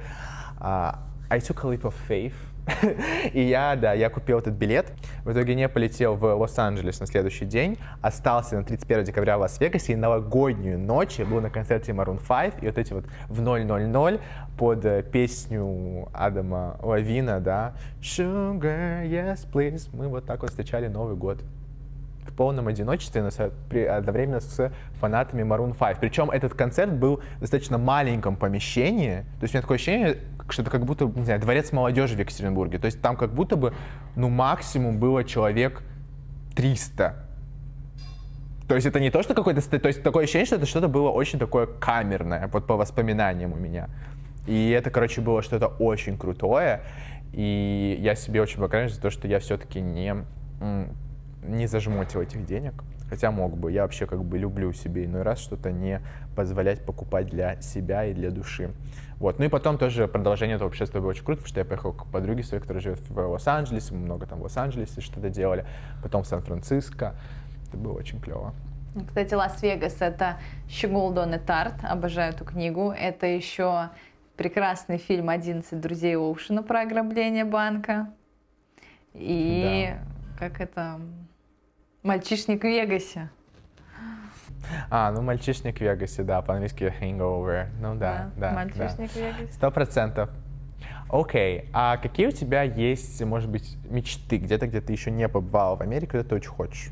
uh, 0.59 0.97
I 1.29 1.39
took 1.39 1.63
a 1.63 1.73
leap 1.73 1.81
of 1.81 1.93
faith 2.07 2.33
и 3.33 3.41
я, 3.41 3.75
да, 3.75 3.93
я 3.93 4.09
купил 4.09 4.39
этот 4.39 4.53
билет. 4.53 4.91
В 5.23 5.31
итоге 5.31 5.55
не 5.55 5.69
полетел 5.69 6.15
в 6.15 6.23
Лос-Анджелес 6.35 6.99
на 6.99 7.05
следующий 7.05 7.45
день. 7.45 7.77
Остался 8.01 8.57
на 8.57 8.63
31 8.63 9.05
декабря 9.05 9.37
в 9.37 9.41
Лас-Вегасе. 9.41 9.93
И 9.93 9.95
новогоднюю 9.95 10.79
ночь 10.79 11.19
я 11.19 11.25
был 11.25 11.41
на 11.41 11.49
концерте 11.49 11.91
Maroon 11.91 12.19
5. 12.27 12.63
И 12.63 12.65
вот 12.65 12.77
эти 12.77 12.93
вот 12.93 13.05
в 13.27 13.41
000 13.41 14.19
под 14.57 14.85
э, 14.85 15.03
песню 15.03 16.07
Адама 16.13 16.77
Лавина, 16.81 17.39
да, 17.39 17.73
Sugar, 18.01 19.05
yes, 19.05 19.45
please. 19.51 19.89
Мы 19.93 20.07
вот 20.07 20.25
так 20.25 20.41
вот 20.41 20.49
встречали 20.49 20.87
Новый 20.87 21.15
год 21.15 21.43
в 22.27 22.33
полном 22.33 22.67
одиночестве 22.67 23.21
одновременно 23.21 24.39
с 24.39 24.71
фанатами 24.99 25.43
Maroon 25.43 25.77
5. 25.77 25.99
Причем 25.99 26.31
этот 26.31 26.53
концерт 26.53 26.93
был 26.93 27.21
в 27.37 27.41
достаточно 27.41 27.77
маленьком 27.77 28.35
помещении. 28.35 29.25
То 29.39 29.43
есть 29.43 29.53
у 29.53 29.57
меня 29.57 29.61
такое 29.61 29.75
ощущение, 29.75 30.17
что 30.49 30.61
это 30.61 30.71
как 30.71 30.85
будто, 30.85 31.05
не 31.05 31.23
знаю, 31.23 31.39
дворец 31.39 31.71
молодежи 31.71 32.15
в 32.15 32.19
Екатеринбурге. 32.19 32.79
То 32.79 32.85
есть 32.85 33.01
там 33.01 33.15
как 33.15 33.33
будто 33.33 33.55
бы, 33.55 33.73
ну, 34.15 34.29
максимум 34.29 34.99
было 34.99 35.23
человек 35.23 35.83
300. 36.55 37.15
То 38.67 38.75
есть 38.75 38.87
это 38.87 38.99
не 38.99 39.11
то, 39.11 39.21
что 39.21 39.33
какой-то... 39.35 39.61
То 39.61 39.87
есть 39.87 40.01
такое 40.01 40.23
ощущение, 40.23 40.45
что 40.45 40.55
это 40.55 40.65
что-то 40.65 40.87
было 40.87 41.09
очень 41.09 41.37
такое 41.37 41.67
камерное, 41.67 42.49
вот 42.51 42.65
по 42.65 42.75
воспоминаниям 42.75 43.53
у 43.53 43.57
меня. 43.57 43.89
И 44.47 44.71
это, 44.71 44.89
короче, 44.89 45.21
было 45.21 45.41
что-то 45.41 45.67
очень 45.67 46.17
крутое. 46.17 46.81
И 47.33 47.97
я 47.99 48.15
себе 48.15 48.41
очень 48.41 48.59
благодарен 48.59 48.89
за 48.89 48.99
то, 48.99 49.09
что 49.09 49.27
я 49.27 49.39
все-таки 49.39 49.81
не, 49.81 50.15
не 51.47 51.67
зажмотил 51.67 52.21
этих 52.21 52.45
денег. 52.45 52.73
Хотя 53.09 53.31
мог 53.31 53.55
бы. 53.57 53.71
Я 53.71 53.83
вообще 53.83 54.07
как 54.07 54.23
бы 54.23 54.37
люблю 54.37 54.73
себе 54.73 55.05
иной 55.05 55.21
раз 55.21 55.39
что-то 55.39 55.71
не 55.71 56.01
позволять 56.35 56.83
покупать 56.83 57.27
для 57.27 57.61
себя 57.61 58.05
и 58.05 58.13
для 58.13 58.31
души. 58.31 58.71
Вот. 59.19 59.39
Ну 59.39 59.45
и 59.45 59.47
потом 59.47 59.77
тоже 59.77 60.07
продолжение 60.07 60.55
этого 60.55 60.69
путешествия 60.69 60.99
было 60.99 61.11
очень 61.11 61.23
круто, 61.23 61.41
потому 61.41 61.49
что 61.49 61.59
я 61.59 61.65
поехал 61.65 61.93
к 61.93 62.05
подруге 62.07 62.43
своей, 62.43 62.61
которая 62.61 62.81
живет 62.81 62.99
в 63.07 63.17
Лос-Анджелесе, 63.17 63.93
мы 63.93 64.01
много 64.01 64.25
там 64.25 64.39
в 64.39 64.43
Лос-Анджелесе 64.43 65.01
что-то 65.01 65.29
делали, 65.29 65.65
потом 66.03 66.23
в 66.23 66.27
Сан-Франциско. 66.27 67.15
Это 67.67 67.77
было 67.77 67.93
очень 67.93 68.19
клево. 68.19 68.53
Кстати, 69.07 69.33
Лас-Вегас— 69.33 69.97
это 69.99 70.37
Щегол 70.69 71.11
Дон 71.11 71.33
и 71.33 71.37
Тарт, 71.37 71.75
обожаю 71.83 72.33
эту 72.33 72.45
книгу. 72.45 72.91
Это 72.91 73.27
еще 73.27 73.89
прекрасный 74.37 74.97
фильм 74.97 75.29
«11 75.29 75.79
друзей 75.79 76.15
Оушена» 76.15 76.63
про 76.63 76.81
ограбление 76.81 77.45
банка. 77.45 78.09
И 79.13 79.89
да. 79.91 80.39
как 80.39 80.61
это... 80.61 80.99
«Мальчишник 82.05 82.61
в 82.61 82.67
Вегасе». 82.67 83.29
А, 84.91 85.11
ну 85.11 85.23
«Мальчишник 85.23 85.79
в 85.79 85.81
Вегасе», 85.81 86.21
да, 86.21 86.43
по-английски 86.43 86.93
«Hangover». 87.01 87.69
Ну 87.81 87.95
да, 87.95 88.29
да, 88.35 88.51
да. 88.51 88.51
«Мальчишник 88.51 89.11
да. 89.11 89.13
в 89.13 89.15
Вегасе». 89.15 89.51
Сто 89.51 89.71
процентов. 89.71 90.29
Окей, 91.09 91.67
а 91.73 91.97
какие 91.97 92.27
у 92.27 92.31
тебя 92.31 92.61
есть, 92.61 93.19
может 93.23 93.49
быть, 93.49 93.75
мечты 93.89 94.37
где-то, 94.37 94.67
где 94.67 94.81
ты 94.81 94.93
еще 94.93 95.09
не 95.09 95.27
побывала 95.27 95.77
в 95.77 95.81
Америке, 95.81 96.19
где 96.19 96.23
ты 96.23 96.35
очень 96.35 96.51
хочешь? 96.51 96.91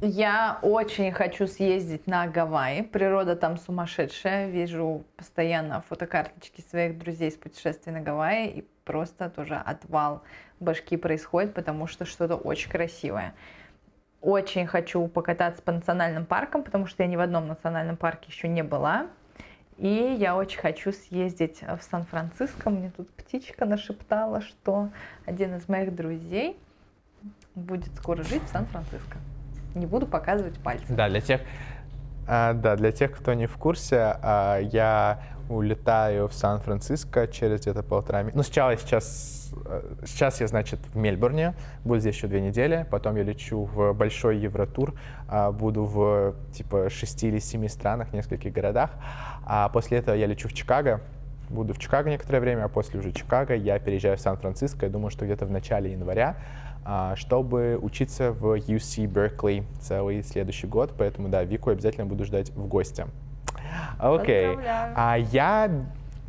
Я 0.00 0.58
очень 0.62 1.12
хочу 1.12 1.46
съездить 1.46 2.06
на 2.06 2.26
Гавайи. 2.28 2.80
Природа 2.80 3.36
там 3.36 3.58
сумасшедшая. 3.58 4.48
Вижу 4.48 5.04
постоянно 5.18 5.82
фотокарточки 5.86 6.62
своих 6.62 6.98
друзей 6.98 7.30
с 7.30 7.34
путешествий 7.34 7.92
на 7.92 8.00
Гавайи. 8.00 8.48
И 8.48 8.68
просто 8.84 9.28
тоже 9.28 9.56
отвал 9.56 10.22
башки 10.60 10.96
происходит, 10.96 11.52
потому 11.52 11.86
что 11.86 12.06
что-то 12.06 12.36
очень 12.36 12.70
красивое. 12.70 13.34
Очень 14.28 14.66
хочу 14.66 15.08
покататься 15.08 15.62
по 15.62 15.72
национальным 15.72 16.26
паркам, 16.26 16.62
потому 16.62 16.86
что 16.86 17.02
я 17.02 17.08
ни 17.08 17.16
в 17.16 17.20
одном 17.20 17.46
национальном 17.48 17.96
парке 17.96 18.26
еще 18.28 18.46
не 18.46 18.62
была. 18.62 19.06
И 19.78 19.88
я 19.88 20.36
очень 20.36 20.58
хочу 20.58 20.92
съездить 20.92 21.62
в 21.62 21.82
Сан-Франциско. 21.82 22.68
Мне 22.68 22.92
тут 22.94 23.08
птичка 23.12 23.64
нашептала, 23.64 24.42
что 24.42 24.90
один 25.24 25.56
из 25.56 25.66
моих 25.66 25.96
друзей 25.96 26.58
будет 27.54 27.90
скоро 27.96 28.22
жить 28.22 28.42
в 28.42 28.48
Сан-Франциско. 28.48 29.16
Не 29.74 29.86
буду 29.86 30.06
показывать 30.06 30.58
пальцем. 30.62 30.94
Да, 30.94 31.08
для 31.08 31.22
тех, 31.22 31.40
а, 32.26 32.52
да, 32.52 32.76
для 32.76 32.92
тех, 32.92 33.16
кто 33.16 33.32
не 33.32 33.46
в 33.46 33.56
курсе, 33.56 34.18
а, 34.22 34.58
я 34.58 35.22
улетаю 35.48 36.28
в 36.28 36.34
Сан-Франциско 36.34 37.26
через 37.26 37.60
где-то 37.60 37.82
полтора 37.82 38.22
месяца. 38.22 38.36
Ну, 38.36 38.42
сначала 38.42 38.76
сейчас 38.76 39.38
Э, 39.66 39.82
сейчас 40.06 40.40
я, 40.40 40.46
значит, 40.46 40.80
в 40.92 40.96
Мельбурне, 40.96 41.54
буду 41.84 42.00
здесь 42.00 42.16
еще 42.16 42.26
две 42.26 42.40
недели, 42.40 42.86
потом 42.90 43.16
я 43.16 43.22
лечу 43.22 43.64
в 43.64 43.92
большой 43.92 44.38
Евротур, 44.38 44.94
а, 45.28 45.52
буду 45.52 45.84
в 45.84 46.34
типа 46.52 46.90
шести 46.90 47.28
или 47.28 47.38
семи 47.38 47.68
странах, 47.68 48.12
нескольких 48.12 48.52
городах, 48.52 48.90
а 49.44 49.68
после 49.68 49.98
этого 49.98 50.14
я 50.14 50.26
лечу 50.26 50.48
в 50.48 50.52
Чикаго, 50.52 51.00
буду 51.48 51.74
в 51.74 51.78
Чикаго 51.78 52.10
некоторое 52.10 52.40
время, 52.40 52.64
а 52.64 52.68
после 52.68 53.00
уже 53.00 53.12
Чикаго 53.12 53.54
я 53.54 53.78
переезжаю 53.78 54.16
в 54.16 54.20
Сан-Франциско, 54.20 54.86
я 54.86 54.92
думаю, 54.92 55.10
что 55.10 55.24
где-то 55.24 55.46
в 55.46 55.50
начале 55.50 55.92
января, 55.92 56.36
а, 56.84 57.16
чтобы 57.16 57.78
учиться 57.80 58.32
в 58.32 58.54
UC 58.54 59.06
Berkeley 59.06 59.64
целый 59.80 60.22
следующий 60.22 60.66
год, 60.66 60.92
поэтому, 60.96 61.28
да, 61.28 61.44
Вику 61.44 61.70
обязательно 61.70 62.06
буду 62.06 62.24
ждать 62.24 62.50
в 62.50 62.66
гости. 62.66 63.06
Окей. 63.98 64.56
Okay. 64.56 64.92
А 64.94 65.16
я 65.16 65.70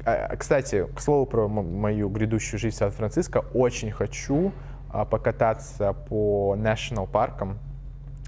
а, 0.05 0.35
кстати, 0.35 0.85
к 0.95 0.99
слову 0.99 1.25
про 1.25 1.47
мою 1.47 2.09
грядущую 2.09 2.59
жизнь 2.59 2.75
в 2.75 2.79
Сан-Франциско, 2.79 3.43
очень 3.53 3.91
хочу 3.91 4.51
а, 4.91 5.05
покататься 5.05 5.93
по 5.93 6.55
national 6.57 7.07
паркам. 7.07 7.59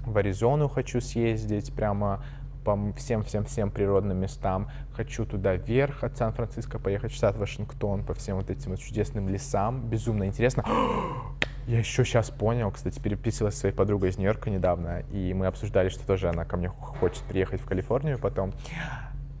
В 0.04 0.16
Аризону 0.18 0.68
хочу 0.68 1.00
съездить 1.00 1.72
прямо 1.72 2.24
по 2.64 2.78
всем-всем-всем 2.96 3.70
природным 3.70 4.18
местам. 4.18 4.68
Хочу 4.94 5.24
туда 5.24 5.54
вверх 5.54 6.04
от 6.04 6.16
Сан-Франциско 6.16 6.78
поехать 6.78 7.12
в 7.12 7.14
штат 7.16 7.36
Вашингтон 7.36 8.04
по 8.04 8.14
всем 8.14 8.36
вот 8.36 8.50
этим 8.50 8.72
вот 8.72 8.80
чудесным 8.80 9.28
лесам. 9.28 9.88
Безумно 9.88 10.24
интересно. 10.24 10.64
Я 11.66 11.78
еще 11.78 12.04
сейчас 12.04 12.30
понял, 12.30 12.70
кстати, 12.72 12.98
переписывалась 12.98 13.54
с 13.54 13.58
своей 13.58 13.74
подругой 13.74 14.10
из 14.10 14.18
Нью-Йорка 14.18 14.50
недавно, 14.50 15.04
и 15.12 15.32
мы 15.32 15.46
обсуждали, 15.46 15.90
что 15.90 16.04
тоже 16.04 16.28
она 16.28 16.44
ко 16.44 16.56
мне 16.56 16.68
хочет 16.68 17.22
приехать 17.22 17.60
в 17.60 17.66
Калифорнию 17.66 18.18
потом. 18.18 18.52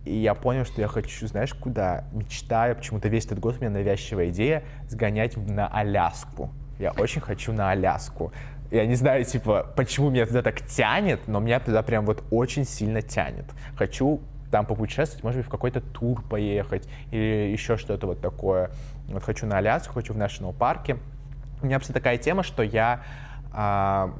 И 0.04 0.14
я 0.14 0.34
понял, 0.34 0.64
что 0.64 0.80
я 0.80 0.88
хочу, 0.88 1.26
знаешь, 1.26 1.54
куда? 1.54 2.04
Мечтаю, 2.12 2.74
почему-то 2.74 3.08
весь 3.08 3.26
этот 3.26 3.38
год 3.38 3.56
у 3.56 3.60
меня 3.60 3.70
навязчивая 3.70 4.30
идея 4.30 4.64
сгонять 4.88 5.36
на 5.36 5.68
Аляску. 5.68 6.50
Я 6.78 6.90
очень 6.92 7.20
хочу 7.20 7.52
на 7.52 7.70
Аляску. 7.70 8.32
Я 8.72 8.86
не 8.86 8.94
знаю, 8.94 9.24
типа, 9.24 9.72
почему 9.76 10.10
меня 10.10 10.26
туда 10.26 10.42
так 10.42 10.62
тянет, 10.62 11.28
но 11.28 11.38
меня 11.38 11.60
туда 11.60 11.82
прям 11.82 12.06
вот 12.06 12.24
очень 12.30 12.64
сильно 12.64 13.02
тянет. 13.02 13.44
Хочу 13.76 14.20
там 14.50 14.66
попутешествовать, 14.66 15.22
может 15.22 15.38
быть, 15.38 15.46
в 15.46 15.50
какой-то 15.50 15.80
тур 15.80 16.22
поехать 16.22 16.88
или 17.10 17.50
еще 17.52 17.76
что-то 17.76 18.06
вот 18.06 18.20
такое. 18.20 18.70
Вот 19.08 19.22
хочу 19.22 19.46
на 19.46 19.58
Аляску, 19.58 19.94
хочу 19.94 20.14
в 20.14 20.16
National 20.16 20.52
парке. 20.52 20.98
У 21.62 21.66
меня 21.66 21.78
просто 21.78 21.92
такая 21.92 22.18
тема, 22.18 22.42
что 22.42 22.62
я 22.62 23.02
а, 23.52 24.12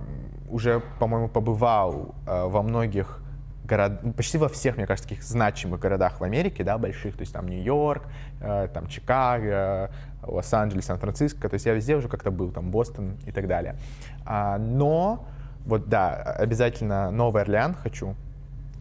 уже, 0.48 0.80
по-моему, 1.00 1.28
побывал 1.28 2.14
а, 2.26 2.46
во 2.46 2.62
многих 2.62 3.21
город, 3.64 4.00
ну, 4.02 4.12
почти 4.12 4.38
во 4.38 4.48
всех, 4.48 4.76
мне 4.76 4.86
кажется, 4.86 5.08
таких 5.08 5.24
значимых 5.24 5.80
городах 5.80 6.20
в 6.20 6.24
Америке, 6.24 6.64
да, 6.64 6.78
больших, 6.78 7.16
то 7.16 7.20
есть 7.20 7.32
там 7.32 7.48
Нью-Йорк, 7.48 8.04
э, 8.40 8.68
там 8.72 8.86
Чикаго, 8.88 9.90
Лос-Анджелес, 10.22 10.86
Сан-Франциско, 10.86 11.48
то 11.48 11.54
есть 11.54 11.66
я 11.66 11.74
везде 11.74 11.96
уже 11.96 12.08
как-то 12.08 12.30
был, 12.30 12.50
там 12.50 12.70
Бостон 12.70 13.16
и 13.26 13.32
так 13.32 13.46
далее. 13.46 13.76
А, 14.24 14.58
но, 14.58 15.26
вот 15.64 15.88
да, 15.88 16.14
обязательно 16.14 17.10
Новый 17.10 17.42
Орлеан 17.42 17.74
хочу, 17.74 18.14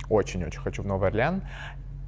очень-очень 0.10 0.62
хочу 0.62 0.84
в 0.84 0.86
Новый 0.86 1.10
Орлеан, 1.10 1.41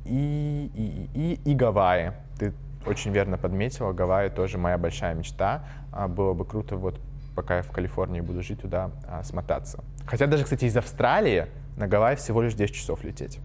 и, 0.06 0.70
и, 0.74 1.10
и, 1.20 1.52
и 1.52 1.56
Гавайи. 1.56 2.12
Ты 2.38 2.54
очень 2.86 3.12
верно 3.12 3.38
подметила, 3.38 3.94
Гавайи 3.94 4.30
тоже 4.30 4.58
моя 4.58 4.78
большая 4.78 5.14
мечта. 5.14 5.64
А, 5.92 6.08
было 6.08 6.34
бы 6.34 6.46
круто 6.46 6.76
вот 6.76 7.00
пока 7.36 7.58
я 7.58 7.62
в 7.64 7.72
Калифорнии 7.72 8.22
буду 8.22 8.44
жить, 8.44 8.62
туда 8.62 8.92
а, 9.08 9.24
смотаться. 9.24 9.84
Хотя 10.06 10.28
даже, 10.28 10.44
кстати, 10.44 10.66
из 10.66 10.78
Австралии 10.78 11.48
на 11.78 11.88
Гавайи 11.88 12.16
всего 12.16 12.42
лишь 12.42 12.54
10 12.54 12.76
часов 12.76 13.04
лететь. 13.04 13.40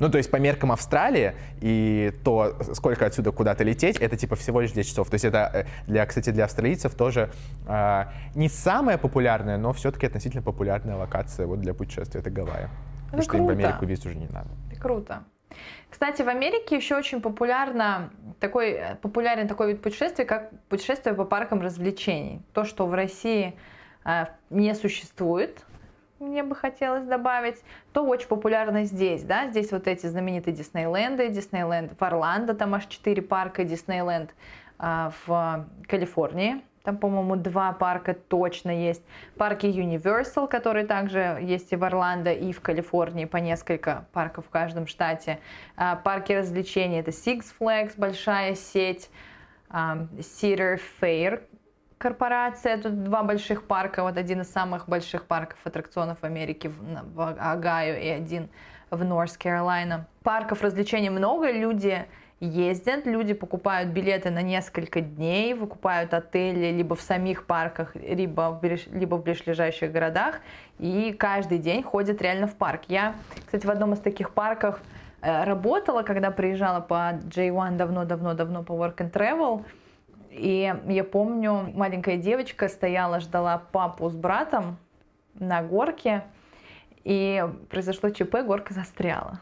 Ну, 0.00 0.10
то 0.10 0.18
есть 0.18 0.30
по 0.30 0.36
меркам 0.36 0.70
Австралии 0.70 1.34
и 1.60 2.12
то, 2.24 2.56
сколько 2.74 3.06
отсюда 3.06 3.32
куда-то 3.32 3.64
лететь, 3.64 3.96
это 3.96 4.16
типа 4.16 4.36
всего 4.36 4.60
лишь 4.60 4.72
10 4.72 4.88
часов. 4.88 5.10
То 5.10 5.14
есть 5.14 5.24
это, 5.24 5.50
э, 5.52 5.66
для, 5.86 6.06
кстати, 6.06 6.30
для 6.30 6.44
австралийцев 6.44 6.94
тоже 6.94 7.30
э, 7.66 8.04
не 8.34 8.48
самая 8.48 8.96
популярная, 8.96 9.58
но 9.58 9.72
все-таки 9.72 10.06
относительно 10.06 10.42
популярная 10.42 10.96
локация 10.96 11.46
вот 11.46 11.60
для 11.60 11.74
путешествия. 11.74 12.20
Это 12.20 12.30
Гавайи. 12.30 12.68
потому 13.06 13.22
что 13.22 13.32
круто. 13.32 13.42
им 13.42 13.46
в 13.48 13.50
Америку 13.50 13.86
виз 13.86 14.06
уже 14.06 14.14
не 14.14 14.28
надо. 14.28 14.50
Круто. 14.80 15.24
Кстати, 15.90 16.22
в 16.22 16.28
Америке 16.28 16.76
еще 16.76 16.96
очень 16.96 17.20
популярно 17.20 18.10
такой, 18.38 18.80
популярен 19.02 19.48
такой 19.48 19.72
вид 19.72 19.82
путешествий, 19.82 20.24
как 20.24 20.50
путешествие 20.68 21.14
по 21.14 21.24
паркам 21.24 21.60
развлечений. 21.60 22.42
То, 22.52 22.64
что 22.64 22.86
в 22.86 22.94
России 22.94 23.56
э, 24.04 24.26
не 24.50 24.74
существует, 24.74 25.64
мне 26.18 26.42
бы 26.42 26.54
хотелось 26.54 27.04
добавить, 27.04 27.62
то 27.92 28.04
очень 28.04 28.28
популярно 28.28 28.84
здесь, 28.84 29.22
да, 29.22 29.48
здесь 29.48 29.72
вот 29.72 29.86
эти 29.86 30.06
знаменитые 30.06 30.54
Диснейленды, 30.54 31.28
Диснейленд 31.28 31.92
в 31.98 32.02
Орландо, 32.02 32.54
там 32.54 32.74
аж 32.74 32.86
4 32.86 33.22
парка, 33.22 33.64
Диснейленд 33.64 34.34
э, 34.78 35.10
в 35.26 35.66
Калифорнии, 35.86 36.62
там, 36.88 36.96
по-моему, 36.96 37.36
два 37.36 37.72
парка 37.72 38.14
точно 38.14 38.70
есть. 38.70 39.02
Парки 39.36 39.66
Universal, 39.66 40.48
которые 40.48 40.86
также 40.86 41.38
есть 41.42 41.70
и 41.72 41.76
в 41.76 41.84
Орландо, 41.84 42.32
и 42.32 42.50
в 42.52 42.62
Калифорнии, 42.62 43.26
по 43.26 43.36
несколько 43.36 44.06
парков 44.12 44.46
в 44.46 44.48
каждом 44.48 44.86
штате. 44.86 45.38
А, 45.76 45.96
парки 45.96 46.32
развлечений— 46.32 46.98
это 47.00 47.10
Six 47.10 47.44
Flags, 47.60 47.92
большая 47.98 48.54
сеть, 48.54 49.10
а, 49.68 50.06
Cedar 50.18 50.80
Fair, 51.00 51.42
корпорация. 51.98 52.78
Тут 52.78 53.04
два 53.04 53.22
больших 53.22 53.64
парка. 53.64 54.02
Вот 54.02 54.16
один 54.16 54.40
из 54.40 54.50
самых 54.50 54.88
больших 54.88 55.24
парков 55.24 55.58
аттракционов 55.64 56.18
в 56.20 56.24
Америке 56.24 56.70
в 57.14 57.36
Огайо 57.38 57.96
и 57.96 58.08
один 58.08 58.48
в 58.90 59.04
Норс 59.04 59.36
Каролайна. 59.36 60.06
Парков 60.22 60.62
развлечений 60.62 61.10
много, 61.10 61.50
люди 61.50 62.06
ездят, 62.40 63.06
люди 63.06 63.34
покупают 63.34 63.90
билеты 63.90 64.30
на 64.30 64.42
несколько 64.42 65.00
дней, 65.00 65.54
выкупают 65.54 66.14
отели 66.14 66.70
либо 66.70 66.94
в 66.94 67.00
самих 67.00 67.46
парках, 67.46 67.94
либо 67.96 68.58
в, 68.60 68.64
либо 68.92 69.16
в 69.16 69.22
ближайших 69.22 69.92
городах, 69.92 70.40
и 70.78 71.12
каждый 71.18 71.58
день 71.58 71.82
ходят 71.82 72.22
реально 72.22 72.46
в 72.46 72.54
парк. 72.54 72.82
Я, 72.88 73.14
кстати, 73.44 73.66
в 73.66 73.70
одном 73.70 73.94
из 73.94 73.98
таких 73.98 74.30
парков 74.30 74.80
э, 75.20 75.44
работала, 75.44 76.02
когда 76.02 76.30
приезжала 76.30 76.80
по 76.80 77.14
J1 77.14 77.76
давно-давно-давно 77.76 78.62
по 78.62 78.72
Work 78.72 78.98
and 78.98 79.10
Travel, 79.10 79.64
и 80.30 80.74
я 80.86 81.04
помню, 81.04 81.72
маленькая 81.74 82.16
девочка 82.16 82.68
стояла, 82.68 83.20
ждала 83.20 83.58
папу 83.72 84.08
с 84.08 84.14
братом 84.14 84.78
на 85.34 85.62
горке, 85.62 86.24
и 87.04 87.44
произошло 87.70 88.10
ЧП, 88.10 88.42
горка 88.44 88.74
застряла. 88.74 89.40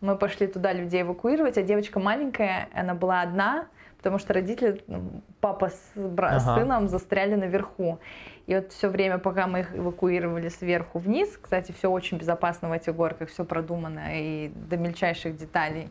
Мы 0.00 0.16
пошли 0.16 0.46
туда 0.46 0.72
людей 0.72 1.02
эвакуировать, 1.02 1.58
а 1.58 1.62
девочка 1.62 1.98
маленькая, 1.98 2.68
она 2.72 2.94
была 2.94 3.22
одна, 3.22 3.66
потому 3.96 4.18
что 4.18 4.32
родители, 4.32 4.82
ну, 4.86 5.22
папа 5.40 5.70
с, 5.70 5.92
бра- 5.96 6.36
ага. 6.36 6.40
с 6.40 6.54
сыном 6.54 6.88
застряли 6.88 7.34
наверху. 7.34 7.98
И 8.46 8.54
вот 8.54 8.72
все 8.72 8.88
время, 8.88 9.18
пока 9.18 9.48
мы 9.48 9.60
их 9.60 9.76
эвакуировали 9.76 10.48
сверху 10.48 11.00
вниз, 11.00 11.36
кстати, 11.36 11.72
все 11.72 11.90
очень 11.90 12.16
безопасно 12.16 12.68
в 12.68 12.72
этих 12.72 12.94
горках, 12.94 13.28
все 13.28 13.44
продумано 13.44 14.16
и 14.16 14.52
до 14.54 14.76
мельчайших 14.76 15.36
деталей. 15.36 15.90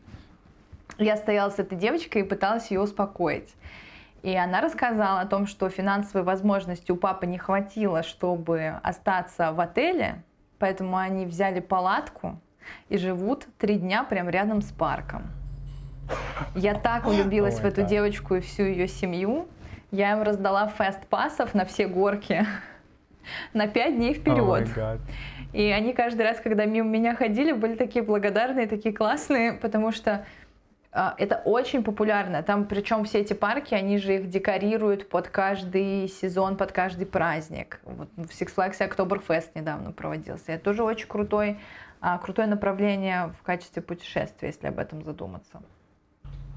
Я 0.97 1.17
стояла 1.17 1.49
с 1.49 1.59
этой 1.59 1.77
девочкой 1.77 2.21
и 2.21 2.25
пыталась 2.25 2.71
ее 2.71 2.79
успокоить. 2.79 3.53
И 4.23 4.35
она 4.35 4.61
рассказала 4.61 5.21
о 5.21 5.25
том, 5.25 5.47
что 5.47 5.69
финансовой 5.69 6.23
возможности 6.23 6.91
у 6.91 6.95
папы 6.95 7.27
не 7.27 7.37
хватило, 7.37 8.03
чтобы 8.03 8.79
остаться 8.83 9.51
в 9.51 9.59
отеле, 9.59 10.23
поэтому 10.59 10.97
они 10.97 11.25
взяли 11.25 11.59
палатку, 11.59 12.39
и 12.89 12.97
живут 12.97 13.47
три 13.57 13.75
дня 13.75 14.03
прям 14.03 14.29
рядом 14.29 14.61
с 14.61 14.71
парком. 14.71 15.23
Я 16.55 16.75
так 16.75 17.05
влюбилась 17.05 17.59
oh 17.59 17.63
в 17.63 17.65
эту 17.65 17.81
God. 17.81 17.87
девочку 17.87 18.35
и 18.35 18.39
всю 18.39 18.63
ее 18.63 18.87
семью. 18.87 19.47
Я 19.91 20.13
им 20.13 20.23
раздала 20.23 20.67
фест-пассов 20.67 21.53
на 21.53 21.65
все 21.65 21.87
горки 21.87 22.45
на 23.53 23.67
пять 23.67 23.95
дней 23.95 24.13
вперед. 24.13 24.69
Oh 24.75 24.99
и 25.53 25.63
они 25.71 25.93
каждый 25.93 26.23
раз, 26.23 26.39
когда 26.39 26.65
мимо 26.65 26.89
меня 26.89 27.15
ходили, 27.15 27.51
были 27.51 27.75
такие 27.75 28.03
благодарные, 28.03 28.67
такие 28.67 28.93
классные, 28.93 29.53
потому 29.53 29.91
что 29.91 30.25
это 31.17 31.41
очень 31.45 31.83
популярно. 31.83 32.41
Там, 32.43 32.65
причем 32.65 33.03
все 33.03 33.19
эти 33.19 33.33
парки, 33.33 33.73
они 33.73 33.97
же 33.97 34.15
их 34.15 34.29
декорируют 34.29 35.09
под 35.09 35.27
каждый 35.27 36.07
сезон, 36.07 36.57
под 36.57 36.71
каждый 36.71 37.05
праздник. 37.05 37.79
Вот 37.83 38.09
в 38.15 38.29
Six 38.29 38.55
Flags 38.55 38.79
Oktoberfest 38.79 39.49
недавно 39.55 39.91
проводился. 39.91 40.53
Это 40.53 40.63
тоже 40.63 40.83
очень 40.83 41.07
крутой 41.07 41.59
а, 41.99 42.17
крутое 42.17 42.47
направление 42.47 43.33
в 43.39 43.43
качестве 43.43 43.81
путешествия, 43.81 44.49
если 44.49 44.67
об 44.67 44.79
этом 44.79 45.03
задуматься? 45.03 45.61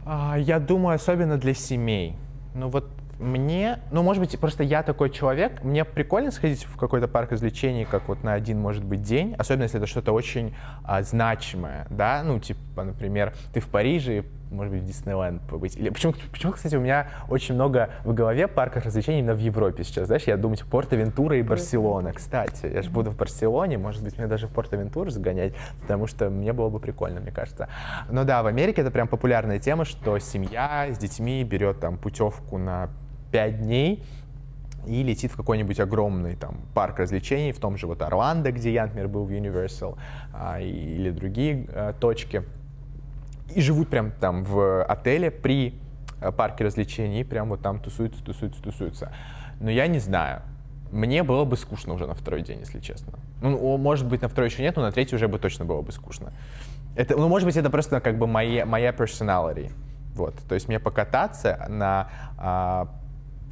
А, 0.05 0.37
я 0.39 0.59
думаю, 0.59 0.97
особенно 0.97 1.39
для 1.39 1.55
семей. 1.55 2.17
Ну 2.55 2.69
вот 2.69 2.89
мне, 3.21 3.81
ну, 3.91 4.03
может 4.03 4.23
быть, 4.23 4.39
просто 4.39 4.63
я 4.63 4.83
такой 4.83 5.11
человек, 5.11 5.63
мне 5.63 5.85
прикольно 5.85 6.31
сходить 6.31 6.65
в 6.65 6.77
какой-то 6.77 7.07
парк 7.07 7.33
развлечений, 7.33 7.85
как 7.85 8.09
вот 8.09 8.25
на 8.25 8.33
один, 8.33 8.59
может 8.59 8.83
быть, 8.83 9.03
день, 9.03 9.35
особенно 9.39 9.65
если 9.65 9.79
это 9.79 9.87
что-то 9.87 10.13
очень 10.13 10.55
а, 10.85 11.03
значимое, 11.03 11.87
да, 11.91 12.23
ну, 12.25 12.41
типа, 12.41 12.83
например, 12.83 13.35
ты 13.53 13.61
в 13.61 13.69
Париже, 13.69 14.25
может 14.51 14.73
быть, 14.73 14.83
в 14.83 14.87
Диснейленд 14.87 15.43
побыть. 15.43 15.77
Или 15.77 15.91
почему, 15.91 16.15
почему, 16.33 16.53
кстати, 16.53 16.75
у 16.75 16.81
меня 16.81 17.09
очень 17.29 17.55
много 17.55 17.91
в 18.05 18.15
голове 18.15 18.49
парков 18.49 18.87
развлечений 18.87 19.21
именно 19.21 19.35
в 19.35 19.39
Европе 19.39 19.85
сейчас, 19.85 20.07
знаешь, 20.07 20.25
я 20.25 20.37
думаю, 20.37 20.57
типа, 20.57 20.71
Порто-Вентура 20.71 21.37
и 21.37 21.43
Барселона, 21.43 22.13
кстати. 22.13 22.67
Я 22.67 22.83
же 22.83 22.91
буду 22.91 23.11
в 23.11 23.17
Барселоне, 23.17 23.77
может 23.79 24.03
быть, 24.03 24.17
мне 24.17 24.27
даже 24.27 24.47
в 24.47 24.51
Порто-Вентуру 24.51 25.11
загонять, 25.11 25.53
потому 25.83 26.07
что 26.07 26.31
мне 26.31 26.53
было 26.53 26.71
бы 26.71 26.81
прикольно, 26.81 27.21
мне 27.21 27.33
кажется. 27.33 27.69
Но 28.11 28.25
да, 28.25 28.43
в 28.43 28.47
Америке 28.47 28.81
это 28.81 28.91
прям 28.91 29.09
популярная 29.09 29.59
тема, 29.59 29.85
что 29.85 30.19
семья 30.19 30.89
с 30.91 30.99
детьми 30.99 31.45
берет 31.45 31.81
там 31.81 31.99
путевку 31.99 32.59
на 32.59 32.89
5 33.31 33.63
дней, 33.63 34.03
и 34.87 35.03
летит 35.03 35.33
в 35.33 35.37
какой-нибудь 35.37 35.79
огромный 35.79 36.37
там 36.37 36.57
парк 36.75 36.99
развлечений, 36.99 37.53
в 37.53 37.59
том 37.59 37.77
же 37.77 37.87
вот 37.87 38.01
Орландо, 38.03 38.51
где 38.51 38.73
я, 38.73 38.87
был 38.87 39.25
в 39.25 39.31
Universal, 39.31 39.99
а, 40.33 40.61
или 40.61 41.11
другие 41.11 41.67
а, 41.73 41.93
точки 41.93 42.45
и 43.55 43.61
живут 43.61 43.89
прям 43.89 44.13
там 44.13 44.45
в 44.45 44.83
отеле 44.85 45.31
при 45.31 45.75
э, 46.21 46.33
парке 46.33 46.65
развлечений, 46.65 47.25
прям 47.25 47.49
вот 47.49 47.63
там 47.63 47.81
тусуются, 47.81 48.23
тусуются, 48.23 48.63
тусуются. 48.63 49.13
Но 49.61 49.71
я 49.71 49.87
не 49.87 49.99
знаю. 49.99 50.43
Мне 50.91 51.23
было 51.23 51.45
бы 51.45 51.57
скучно 51.57 51.95
уже 51.95 52.07
на 52.07 52.15
второй 52.15 52.43
день, 52.43 52.61
если 52.61 52.81
честно. 52.81 53.13
Ну, 53.43 53.77
может 53.77 54.07
быть, 54.07 54.23
на 54.23 54.29
второй 54.29 54.51
еще 54.51 54.63
нет, 54.63 54.77
но 54.77 54.83
на 54.83 54.93
третий 54.93 55.15
уже 55.15 55.29
бы 55.29 55.39
точно 55.39 55.65
было 55.65 55.83
бы 55.83 55.93
скучно. 55.93 56.33
Это, 56.97 57.17
ну, 57.17 57.29
может 57.29 57.47
быть, 57.47 57.57
это 57.57 57.71
просто 57.71 58.01
как 58.01 58.19
бы 58.19 58.27
моя, 58.27 58.67
моя 58.67 58.91
personality. 58.91 59.73
Вот. 60.15 60.35
То 60.49 60.55
есть 60.55 60.67
мне 60.67 60.81
покататься 60.81 61.67
на 61.69 62.09
а, 62.37 62.89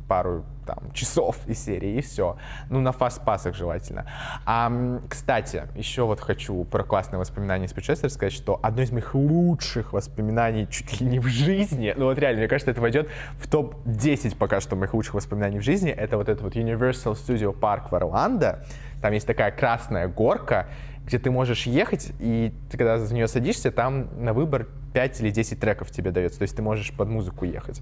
пару 0.08 0.44
там, 0.66 0.92
часов 0.92 1.36
из 1.46 1.64
серии, 1.64 1.98
и 1.98 2.00
все. 2.00 2.36
Ну, 2.68 2.80
на 2.80 2.92
фастпассах 2.92 3.54
желательно. 3.54 4.06
А, 4.44 5.00
кстати, 5.08 5.64
еще 5.74 6.04
вот 6.04 6.20
хочу 6.20 6.64
про 6.64 6.82
классные 6.82 7.18
воспоминания 7.18 7.66
из 7.66 7.72
путешествия 7.72 8.08
сказать, 8.08 8.32
что 8.32 8.58
одно 8.62 8.82
из 8.82 8.90
моих 8.90 9.14
лучших 9.14 9.92
воспоминаний 9.92 10.66
чуть 10.68 11.00
ли 11.00 11.06
не 11.06 11.20
в 11.20 11.26
жизни, 11.26 11.94
ну 11.96 12.06
вот 12.06 12.18
реально, 12.18 12.40
мне 12.40 12.48
кажется, 12.48 12.70
это 12.70 12.80
войдет 12.80 13.08
в 13.38 13.48
топ-10 13.48 14.36
пока 14.36 14.60
что 14.60 14.76
моих 14.76 14.94
лучших 14.94 15.14
воспоминаний 15.14 15.58
в 15.58 15.62
жизни, 15.62 15.90
это 15.90 16.16
вот 16.16 16.28
этот 16.28 16.42
вот 16.42 16.54
Universal 16.54 17.14
Studio 17.14 17.58
Park 17.58 17.90
в 17.90 17.94
Орландо. 17.94 18.64
Там 19.00 19.12
есть 19.12 19.26
такая 19.26 19.52
красная 19.52 20.08
горка, 20.08 20.68
где 21.06 21.18
ты 21.18 21.30
можешь 21.30 21.66
ехать, 21.66 22.12
и 22.18 22.52
ты 22.70 22.76
когда 22.76 22.98
за 22.98 23.14
нее 23.14 23.28
садишься, 23.28 23.70
там 23.70 24.22
на 24.22 24.34
выбор 24.34 24.68
5 24.98 25.20
или 25.20 25.30
10 25.30 25.60
треков 25.60 25.92
тебе 25.92 26.10
дается, 26.10 26.38
то 26.40 26.42
есть 26.42 26.56
ты 26.56 26.62
можешь 26.62 26.92
под 26.92 27.08
музыку 27.08 27.44
ехать. 27.44 27.80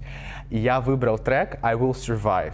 И 0.51 0.59
я 0.59 0.79
выбрал 0.79 1.17
трек 1.17 1.57
I 1.63 1.73
Will 1.73 1.93
Survive 1.93 2.53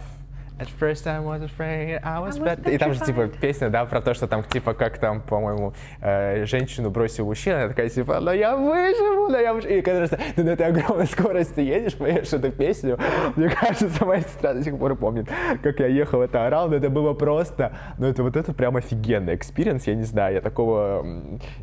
At 0.56 0.68
first 0.68 1.08
I 1.08 1.18
was 1.18 1.42
afraid, 1.42 1.98
I 2.04 2.20
was 2.20 2.38
bad. 2.38 2.70
И 2.70 2.78
там 2.78 2.94
же, 2.94 3.00
типа, 3.00 3.26
песня, 3.26 3.70
да, 3.70 3.84
про 3.86 4.00
то, 4.00 4.14
что 4.14 4.28
там, 4.28 4.44
типа, 4.44 4.72
как 4.72 4.98
там, 4.98 5.20
по-моему, 5.20 5.74
э, 6.00 6.46
женщину 6.46 6.90
бросил 6.90 7.26
мужчина, 7.26 7.58
она 7.58 7.68
такая, 7.70 7.88
типа, 7.88 8.20
но 8.20 8.32
я 8.32 8.56
выживу, 8.56 9.28
но 9.30 9.38
я 9.38 9.52
выживу. 9.52 9.74
И 9.74 9.82
когда 9.82 10.06
ты 10.06 10.44
на 10.44 10.50
этой 10.50 10.66
огромной 10.68 11.06
скорости 11.10 11.58
едешь, 11.58 11.94
поешь 11.94 12.32
эту 12.32 12.52
песню, 12.52 13.00
мне 13.34 13.48
кажется, 13.48 14.04
моя 14.04 14.20
сестра 14.20 14.54
до 14.54 14.62
сих 14.62 14.78
пор 14.78 14.94
помнит, 14.94 15.28
как 15.60 15.80
я 15.80 15.88
ехал, 15.88 16.22
это 16.22 16.46
орал, 16.46 16.68
но 16.68 16.76
это 16.76 16.88
было 16.88 17.14
просто, 17.14 17.76
ну, 17.98 18.06
это 18.06 18.22
вот 18.22 18.36
это 18.36 18.52
прям 18.52 18.76
офигенный 18.76 19.34
experience, 19.34 19.88
я 19.88 19.96
не 19.96 20.04
знаю, 20.04 20.34
я 20.34 20.40
такого 20.40 21.04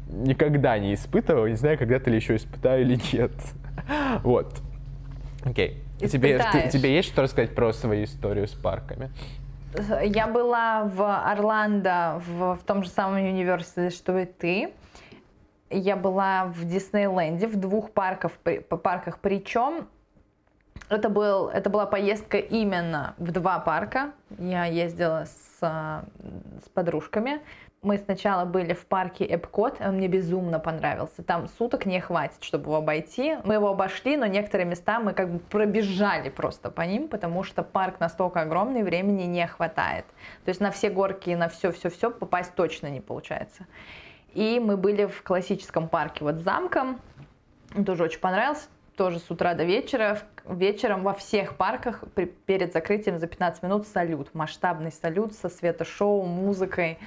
никогда 0.09 0.77
не 0.77 0.95
испытывал, 0.95 1.47
не 1.47 1.55
знаю, 1.55 1.77
когда-то 1.77 2.09
ли 2.09 2.17
еще 2.17 2.35
испытаю 2.35 2.81
или 2.81 2.99
нет. 3.13 3.31
Вот. 4.23 4.61
Окей. 5.45 5.69
Okay. 5.69 5.90
Тебе, 6.07 6.39
ты, 6.51 6.69
тебе 6.69 6.95
есть 6.95 7.09
что 7.09 7.21
рассказать 7.21 7.55
про 7.55 7.73
свою 7.73 8.05
историю 8.05 8.47
с 8.47 8.51
парками? 8.51 9.11
Я 10.03 10.27
была 10.27 10.83
в 10.83 11.01
Орландо 11.01 12.21
в, 12.27 12.55
в 12.55 12.63
том 12.63 12.83
же 12.83 12.89
самом 12.89 13.23
университете, 13.23 13.95
что 13.95 14.17
и 14.17 14.25
ты. 14.25 14.73
Я 15.69 15.95
была 15.95 16.45
в 16.45 16.65
Диснейленде, 16.65 17.47
в 17.47 17.55
двух 17.55 17.91
парках, 17.91 18.33
парках 18.33 19.19
причем 19.19 19.87
это, 20.89 21.07
был, 21.07 21.47
это 21.47 21.69
была 21.69 21.85
поездка 21.85 22.37
именно 22.37 23.15
в 23.17 23.31
два 23.31 23.59
парка. 23.59 24.11
Я 24.37 24.65
ездила 24.65 25.25
с, 25.25 25.61
с 25.61 26.69
подружками 26.73 27.39
мы 27.83 27.97
сначала 27.97 28.45
были 28.45 28.73
в 28.73 28.85
парке 28.85 29.25
Эпкот, 29.25 29.81
он 29.81 29.95
мне 29.95 30.07
безумно 30.07 30.59
понравился. 30.59 31.23
Там 31.23 31.47
суток 31.47 31.87
не 31.87 31.99
хватит, 31.99 32.43
чтобы 32.43 32.65
его 32.65 32.75
обойти. 32.75 33.37
Мы 33.43 33.55
его 33.55 33.69
обошли, 33.69 34.17
но 34.17 34.27
некоторые 34.27 34.67
места 34.67 34.99
мы 34.99 35.13
как 35.13 35.31
бы 35.31 35.39
пробежали 35.39 36.29
просто 36.29 36.69
по 36.69 36.81
ним, 36.81 37.07
потому 37.07 37.41
что 37.41 37.63
парк 37.63 37.99
настолько 37.99 38.41
огромный, 38.41 38.83
времени 38.83 39.23
не 39.23 39.47
хватает. 39.47 40.05
То 40.45 40.49
есть 40.49 40.61
на 40.61 40.69
все 40.69 40.91
горки, 40.91 41.31
на 41.31 41.49
все-все-все 41.49 42.11
попасть 42.11 42.53
точно 42.53 42.85
не 42.85 43.01
получается. 43.01 43.65
И 44.35 44.59
мы 44.59 44.77
были 44.77 45.05
в 45.05 45.23
классическом 45.23 45.89
парке 45.89 46.23
вот 46.23 46.35
с 46.35 46.41
замком. 46.41 47.01
Тоже 47.83 48.03
очень 48.03 48.19
понравился. 48.19 48.67
Тоже 48.95 49.17
с 49.17 49.31
утра 49.31 49.55
до 49.55 49.63
вечера. 49.63 50.19
Вечером 50.45 51.01
во 51.01 51.13
всех 51.13 51.55
парках 51.55 52.03
при, 52.13 52.25
перед 52.25 52.73
закрытием 52.73 53.17
за 53.17 53.25
15 53.25 53.63
минут 53.63 53.87
салют. 53.87 54.35
Масштабный 54.35 54.91
салют 54.91 55.33
со 55.33 55.49
светошоу, 55.49 56.23
музыкой. 56.23 56.99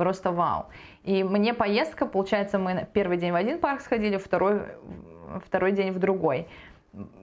Просто 0.00 0.32
вау. 0.32 0.64
И 1.04 1.22
мне 1.22 1.52
поездка, 1.52 2.06
получается, 2.06 2.58
мы 2.58 2.88
первый 2.90 3.18
день 3.18 3.32
в 3.32 3.34
один 3.34 3.58
парк 3.58 3.82
сходили, 3.82 4.16
второй, 4.16 4.62
второй 5.44 5.72
день 5.72 5.92
в 5.92 5.98
другой. 5.98 6.48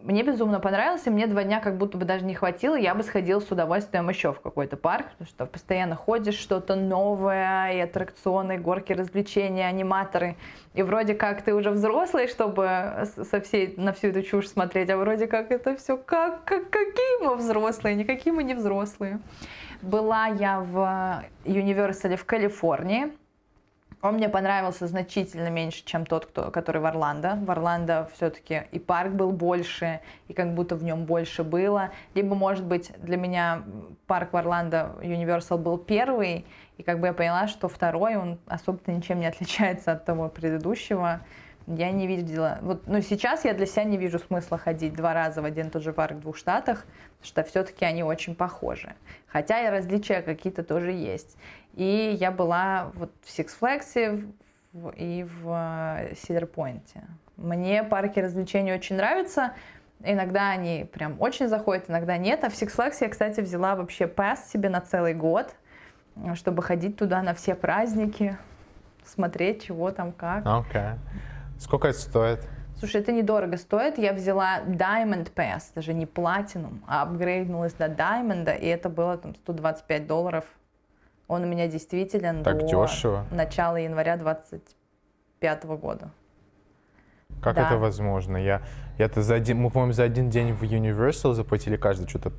Мне 0.04 0.22
безумно 0.22 0.60
понравилось, 0.60 1.02
и 1.08 1.10
мне 1.10 1.26
два 1.26 1.44
дня 1.44 1.60
как 1.60 1.80
будто 1.80 1.98
бы 1.98 2.06
даже 2.06 2.24
не 2.24 2.36
хватило, 2.36 2.76
я 2.76 2.94
бы 2.94 3.02
сходила 3.02 3.40
с 3.40 3.50
удовольствием 3.50 4.08
еще 4.10 4.32
в 4.32 4.42
какой-то 4.42 4.78
парк, 4.78 5.08
потому 5.10 5.28
что 5.28 5.46
постоянно 5.48 5.96
ходишь, 5.96 6.36
что-то 6.36 6.76
новое, 6.76 7.74
и 7.74 7.80
аттракционы, 7.80 8.60
горки, 8.60 8.94
развлечения, 8.94 9.66
аниматоры. 9.66 10.36
И 10.76 10.84
вроде 10.84 11.16
как 11.16 11.42
ты 11.42 11.56
уже 11.56 11.72
взрослый, 11.72 12.28
чтобы 12.28 13.08
со 13.32 13.42
всей, 13.42 13.74
на 13.76 13.92
всю 13.92 14.10
эту 14.10 14.22
чушь 14.22 14.50
смотреть, 14.50 14.92
а 14.92 14.98
вроде 14.98 15.26
как 15.26 15.50
это 15.52 15.76
все, 15.78 15.98
как, 15.98 16.44
как, 16.44 16.70
какие 16.70 17.26
мы 17.26 17.38
взрослые, 17.38 17.96
никакие 17.96 18.34
мы 18.34 18.44
не 18.44 18.54
взрослые. 18.54 19.20
Была 19.82 20.28
я 20.28 20.60
в 20.60 21.24
Universal 21.46 22.16
в 22.16 22.26
Калифорнии, 22.26 23.14
он 24.02 24.16
мне 24.16 24.30
понравился 24.30 24.86
значительно 24.86 25.50
меньше, 25.50 25.84
чем 25.84 26.06
тот, 26.06 26.28
кто, 26.28 26.52
который 26.52 26.82
в 26.82 26.86
Орландо. 26.86 27.38
В 27.42 27.50
Орландо 27.50 28.08
все-таки 28.14 28.64
и 28.72 28.78
парк 28.78 29.12
был 29.12 29.32
больше, 29.32 30.02
и 30.28 30.34
как 30.34 30.54
будто 30.54 30.76
в 30.76 30.84
нем 30.84 31.06
больше 31.06 31.44
было. 31.44 31.90
Либо, 32.14 32.36
может 32.36 32.64
быть, 32.64 32.92
для 33.00 33.18
меня 33.18 33.64
парк 34.06 34.34
в 34.34 34.38
Орландо 34.38 34.96
Universal 35.02 35.58
был 35.58 35.80
первый, 35.80 36.46
и 36.78 36.84
как 36.84 37.00
бы 37.00 37.08
я 37.08 37.14
поняла, 37.14 37.48
что 37.48 37.68
второй, 37.68 38.18
он 38.18 38.38
особо-то 38.46 38.92
ничем 38.92 39.20
не 39.20 39.26
отличается 39.26 39.94
от 39.94 40.06
того 40.06 40.30
предыдущего 40.30 41.22
я 41.68 41.92
не 41.92 42.08
видела. 42.08 42.60
Вот, 42.62 42.88
ну, 42.88 43.02
сейчас 43.02 43.44
я 43.44 43.54
для 43.54 43.66
себя 43.66 43.84
не 43.84 43.98
вижу 43.98 44.20
смысла 44.20 44.58
ходить 44.58 44.94
два 44.94 45.14
раза 45.14 45.42
в 45.42 45.46
один 45.46 45.68
и 45.68 45.70
тот 45.70 45.84
же 45.84 45.92
парк 45.92 46.16
в 46.16 46.20
двух 46.22 46.38
штатах, 46.38 46.86
что 47.22 47.44
все-таки 47.44 47.84
они 47.84 48.04
очень 48.04 48.36
похожи. 48.36 48.96
Хотя 49.28 49.68
и 49.68 49.70
различия 49.70 50.22
какие-то 50.22 50.64
тоже 50.64 50.92
есть. 50.92 51.38
И 51.74 52.18
я 52.20 52.32
была 52.32 52.92
вот 52.96 53.12
в 53.22 53.38
Six 53.38 53.50
Flags 53.60 54.34
и 54.96 55.24
в 55.24 55.48
Cedar 56.14 56.50
э. 56.56 57.00
Мне 57.36 57.84
парки 57.84 58.20
развлечений 58.20 58.74
очень 58.74 58.96
нравятся. 58.96 59.54
Иногда 60.04 60.52
они 60.52 60.90
прям 60.92 61.20
очень 61.20 61.48
заходят, 61.48 61.90
иногда 61.90 62.18
нет. 62.18 62.44
А 62.44 62.50
в 62.50 62.54
Six 62.54 62.76
Flags 62.78 62.98
я, 63.02 63.10
кстати, 63.10 63.42
взяла 63.42 63.76
вообще 63.76 64.08
пас 64.08 64.50
себе 64.50 64.70
на 64.70 64.80
целый 64.80 65.14
год, 65.14 65.54
чтобы 66.36 66.64
ходить 66.64 66.96
туда 66.98 67.22
на 67.22 67.34
все 67.34 67.56
праздники, 67.56 68.38
смотреть, 69.04 69.66
чего 69.66 69.92
там, 69.92 70.14
как. 70.14 70.46
Okay. 70.46 70.96
Сколько 71.60 71.88
это 71.88 72.00
стоит? 72.00 72.48
Слушай, 72.80 73.02
это 73.02 73.12
недорого 73.12 73.58
стоит. 73.58 73.98
Я 73.98 74.14
взяла 74.14 74.60
Diamond 74.62 75.34
Pass, 75.34 75.72
даже 75.74 75.94
не 75.94 76.06
Platinum, 76.06 76.82
а 76.88 77.02
апгрейднулась 77.02 77.74
до 77.74 77.86
Diamond, 77.86 78.60
и 78.60 78.68
это 78.68 78.90
было 78.90 79.18
там 79.18 79.36
125 79.36 80.06
долларов. 80.06 80.46
Он 81.28 81.44
у 81.44 81.48
меня 81.48 81.68
действительно 81.68 82.44
так 82.44 82.60
до 82.60 82.68
дешево. 82.68 83.26
начала 83.32 83.78
января 83.78 84.16
25 84.18 85.66
года. 85.66 86.12
Как 87.42 87.56
да. 87.56 87.68
это 87.68 87.78
возможно? 87.78 88.38
Я, 88.38 88.62
я-то 88.98 89.22
за 89.22 89.36
один, 89.36 89.60
мы, 89.60 89.70
по-моему, 89.70 89.94
за 89.94 90.04
один 90.04 90.30
день 90.30 90.54
в 90.54 90.64
Universal 90.64 91.34
заплатили 91.34 91.78
каждый 91.78 92.08
что-то 92.08 92.32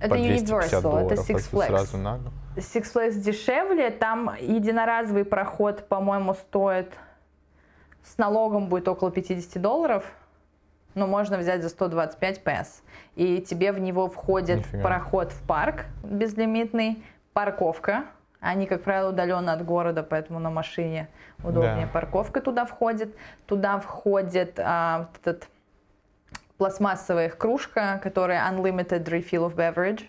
это 0.00 0.10
по 0.10 0.16
250 0.16 0.72
Universal, 0.72 0.82
долларов. 0.82 1.12
это 1.12 1.32
Six 1.32 1.50
Flags. 1.50 1.66
Сразу 1.66 1.96
на 1.98 2.20
Six 2.56 2.94
Flags 2.94 3.18
дешевле, 3.18 3.90
там 3.90 4.30
единоразовый 4.40 5.24
проход, 5.24 5.86
по-моему, 5.88 6.34
стоит 6.34 6.92
с 8.04 8.18
налогом 8.18 8.68
будет 8.68 8.88
около 8.88 9.10
50 9.10 9.60
долларов, 9.60 10.04
но 10.94 11.06
можно 11.06 11.38
взять 11.38 11.62
за 11.62 11.68
125 11.68 12.44
пес. 12.44 12.82
И 13.16 13.40
тебе 13.40 13.72
в 13.72 13.78
него 13.78 14.08
входит 14.08 14.58
Нифига. 14.58 14.82
проход 14.82 15.32
в 15.32 15.42
парк 15.46 15.86
безлимитный, 16.02 17.02
парковка. 17.32 18.04
Они, 18.40 18.66
как 18.66 18.82
правило, 18.82 19.10
удаленно 19.10 19.52
от 19.52 19.64
города, 19.64 20.02
поэтому 20.02 20.40
на 20.40 20.50
машине 20.50 21.08
удобнее. 21.44 21.86
Да. 21.86 21.92
Парковка 21.92 22.40
туда 22.40 22.64
входит. 22.64 23.14
Туда 23.46 23.78
входит 23.78 24.58
а, 24.58 25.08
этот 25.20 25.48
пластмассовая 26.58 27.28
кружка, 27.28 28.00
которая 28.02 28.50
Unlimited 28.50 29.04
Refill 29.04 29.48
of 29.48 29.54
Beverage 29.54 30.02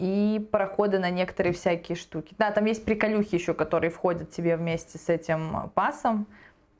и 0.00 0.48
проходы 0.50 0.98
на 0.98 1.10
некоторые 1.10 1.52
всякие 1.52 1.94
штуки. 1.94 2.34
Да, 2.38 2.50
там 2.52 2.64
есть 2.64 2.84
приколюхи 2.86 3.34
еще, 3.34 3.52
которые 3.52 3.90
входят 3.90 4.30
тебе 4.30 4.56
вместе 4.56 4.96
с 4.96 5.10
этим 5.10 5.70
пасом. 5.74 6.26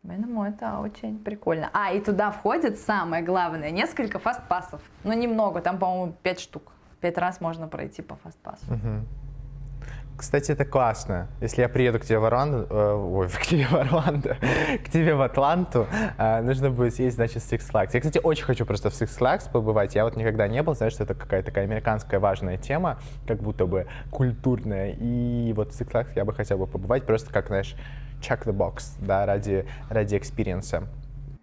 Поэтому 0.07 0.45
это 0.45 0.79
очень 0.79 1.19
прикольно. 1.19 1.71
А, 1.73 1.93
и 1.93 2.01
туда 2.01 2.31
входит 2.31 2.79
самое 2.79 3.23
главное, 3.23 3.71
несколько 3.71 4.19
фастпассов. 4.19 4.81
Ну, 5.05 5.13
немного, 5.13 5.61
там, 5.61 5.79
по-моему, 5.79 6.15
пять 6.23 6.41
штук. 6.41 6.73
Пять 7.01 7.19
раз 7.19 7.41
можно 7.41 7.69
пройти 7.69 8.03
по 8.03 8.17
фастпассу. 8.17 8.65
Угу. 8.73 9.07
Кстати, 10.21 10.53
это 10.53 10.67
классно. 10.67 11.29
Если 11.41 11.63
я 11.63 11.69
приеду 11.71 11.99
к 11.99 12.05
тебе 12.05 12.19
в 12.19 12.25
Орландо, 12.27 12.67
э, 12.69 12.93
ой, 12.93 13.29
к 13.43 13.47
тебе 13.47 13.67
в 13.67 13.75
Орландо, 13.75 14.37
к 14.85 14.91
тебе 14.91 15.15
в 15.15 15.23
Атланту, 15.23 15.87
э, 16.19 16.43
нужно 16.43 16.71
будет 16.71 16.95
съездить, 16.95 17.15
значит, 17.17 17.43
в 17.43 17.51
Six 17.51 17.71
Flags. 17.73 17.91
Я, 17.95 18.01
кстати, 18.01 18.21
очень 18.23 18.45
хочу 18.45 18.67
просто 18.67 18.91
в 18.91 18.93
Six 18.93 19.19
Flags 19.19 19.51
побывать. 19.51 19.95
Я 19.95 20.05
вот 20.05 20.17
никогда 20.17 20.47
не 20.47 20.63
был, 20.63 20.75
знаешь, 20.75 20.93
что 20.93 21.05
это 21.05 21.15
какая-то 21.15 21.47
такая 21.47 21.65
американская 21.65 22.21
важная 22.21 22.59
тема, 22.59 22.99
как 23.27 23.41
будто 23.41 23.65
бы 23.65 23.87
культурная. 24.11 24.95
И 24.99 25.55
вот 25.55 25.73
в 25.73 25.81
Six 25.81 25.91
Flags 25.91 26.13
я 26.17 26.27
бы 26.27 26.35
хотел 26.35 26.59
бы 26.59 26.67
побывать 26.67 27.07
просто 27.07 27.33
как, 27.33 27.47
знаешь, 27.47 27.75
check 28.21 28.45
the 28.45 28.53
box, 28.53 28.95
да, 29.01 29.27
ради, 29.27 29.67
ради 29.89 30.17
experience 30.17 30.75
а. 30.75 30.87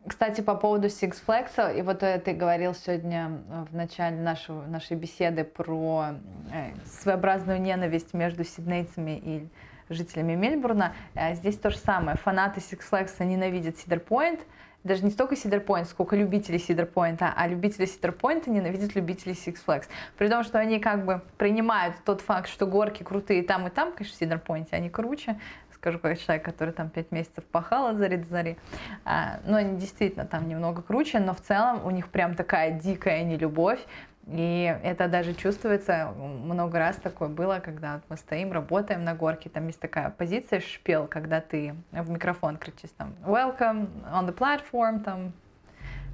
Кстати, 0.07 0.39
по 0.39 0.55
поводу 0.55 0.87
Six 0.87 1.17
Flags, 1.27 1.77
и 1.77 1.81
вот 1.81 1.99
ты 1.99 2.33
говорил 2.33 2.73
сегодня 2.73 3.41
в 3.69 3.75
начале 3.75 4.15
нашего, 4.15 4.65
нашей 4.65 4.95
беседы 4.95 5.43
про 5.43 6.15
э, 6.53 6.71
своеобразную 6.85 7.59
ненависть 7.59 8.13
между 8.13 8.45
сиднейцами 8.45 9.19
и 9.21 9.49
жителями 9.89 10.35
Мельбурна. 10.35 10.93
Э, 11.13 11.35
здесь 11.35 11.57
то 11.57 11.71
же 11.71 11.77
самое. 11.77 12.15
Фанаты 12.17 12.61
Six 12.61 12.79
Flags 12.89 13.21
ненавидят 13.23 13.77
Сидер 13.77 13.99
Пойнт, 13.99 14.39
даже 14.83 15.03
не 15.03 15.11
столько 15.11 15.35
Сидер 15.35 15.59
Пойнт, 15.59 15.89
сколько 15.89 16.15
любителей 16.15 16.59
Сидер 16.59 16.85
Пойнта, 16.85 17.33
а 17.35 17.45
любители 17.47 17.85
Сидер 17.85 18.13
Пойнта 18.13 18.49
ненавидят 18.49 18.95
любителей 18.95 19.33
Six 19.33 19.57
Flags. 19.65 19.87
При 20.17 20.29
том, 20.29 20.43
что 20.43 20.59
они 20.59 20.79
как 20.79 21.03
бы 21.03 21.21
принимают 21.37 21.95
тот 22.05 22.21
факт, 22.21 22.47
что 22.47 22.65
горки 22.65 23.03
крутые 23.03 23.43
там 23.43 23.67
и 23.67 23.69
там, 23.69 23.91
конечно, 23.91 24.15
в 24.15 24.19
Сидер 24.19 24.39
Пойнте 24.39 24.75
они 24.77 24.89
круче, 24.89 25.37
скажу 25.77 25.99
как 25.99 26.19
человек, 26.19 26.43
который 26.43 26.73
там 26.73 26.89
пять 26.89 27.11
месяцев 27.11 27.43
пахал 27.45 27.87
от 27.87 27.97
зари 27.97 28.17
до 28.17 28.27
зари. 28.27 28.57
А, 29.05 29.39
но 29.45 29.57
они 29.57 29.77
действительно 29.77 30.25
там 30.25 30.47
немного 30.47 30.81
круче, 30.81 31.19
но 31.19 31.33
в 31.33 31.41
целом 31.41 31.85
у 31.85 31.91
них 31.91 32.09
прям 32.09 32.35
такая 32.35 32.71
дикая 32.71 33.23
нелюбовь. 33.23 33.79
И 34.27 34.77
это 34.83 35.07
даже 35.07 35.33
чувствуется, 35.33 36.11
много 36.17 36.79
раз 36.79 36.97
такое 36.97 37.29
было, 37.29 37.61
когда 37.63 38.01
мы 38.09 38.17
стоим, 38.17 38.51
работаем 38.51 39.05
на 39.05 39.15
горке, 39.15 39.49
там 39.49 39.67
есть 39.67 39.79
такая 39.79 40.09
позиция 40.09 40.59
шпел, 40.59 41.07
когда 41.07 41.39
ты 41.39 41.75
в 41.93 42.09
микрофон 42.09 42.57
кричишь 42.57 42.89
там 42.97 43.15
«Welcome 43.25 43.87
on 44.11 44.27
the 44.27 44.35
platform», 44.35 45.01
там 45.01 45.31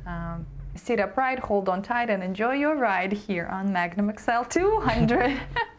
а, 0.06 0.42
Sit 0.76 1.00
upright, 1.00 1.40
hold 1.40 1.70
on 1.70 1.84
tight 1.84 2.10
and 2.10 2.24
enjoy 2.24 2.56
your 2.56 2.76
ride 2.76 3.14
here 3.14 3.48
on 3.48 3.72
Magnum 3.72 4.12
XL 4.12 4.44
200. 4.50 5.40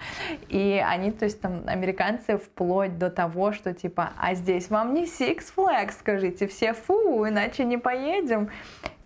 И 0.48 0.82
они, 0.86 1.10
то 1.10 1.24
есть 1.24 1.40
там 1.40 1.62
американцы 1.66 2.38
вплоть 2.38 2.98
до 2.98 3.10
того, 3.10 3.52
что 3.52 3.72
типа, 3.72 4.12
а 4.18 4.34
здесь 4.34 4.70
вам 4.70 4.94
не 4.94 5.04
Six 5.04 5.44
Flags, 5.56 5.94
скажите 5.98 6.46
все 6.46 6.72
фу, 6.72 7.26
иначе 7.28 7.64
не 7.64 7.78
поедем. 7.78 8.50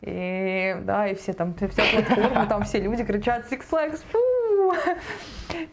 И 0.01 0.77
да, 0.83 1.09
и 1.09 1.15
все 1.15 1.33
там, 1.33 1.55
вся 1.55 1.83
платформа, 1.93 2.47
там 2.47 2.63
все 2.63 2.81
люди 2.81 3.05
кричат 3.05 3.51
Six 3.51 3.63
Flags, 3.71 4.03
фу. 4.11 4.75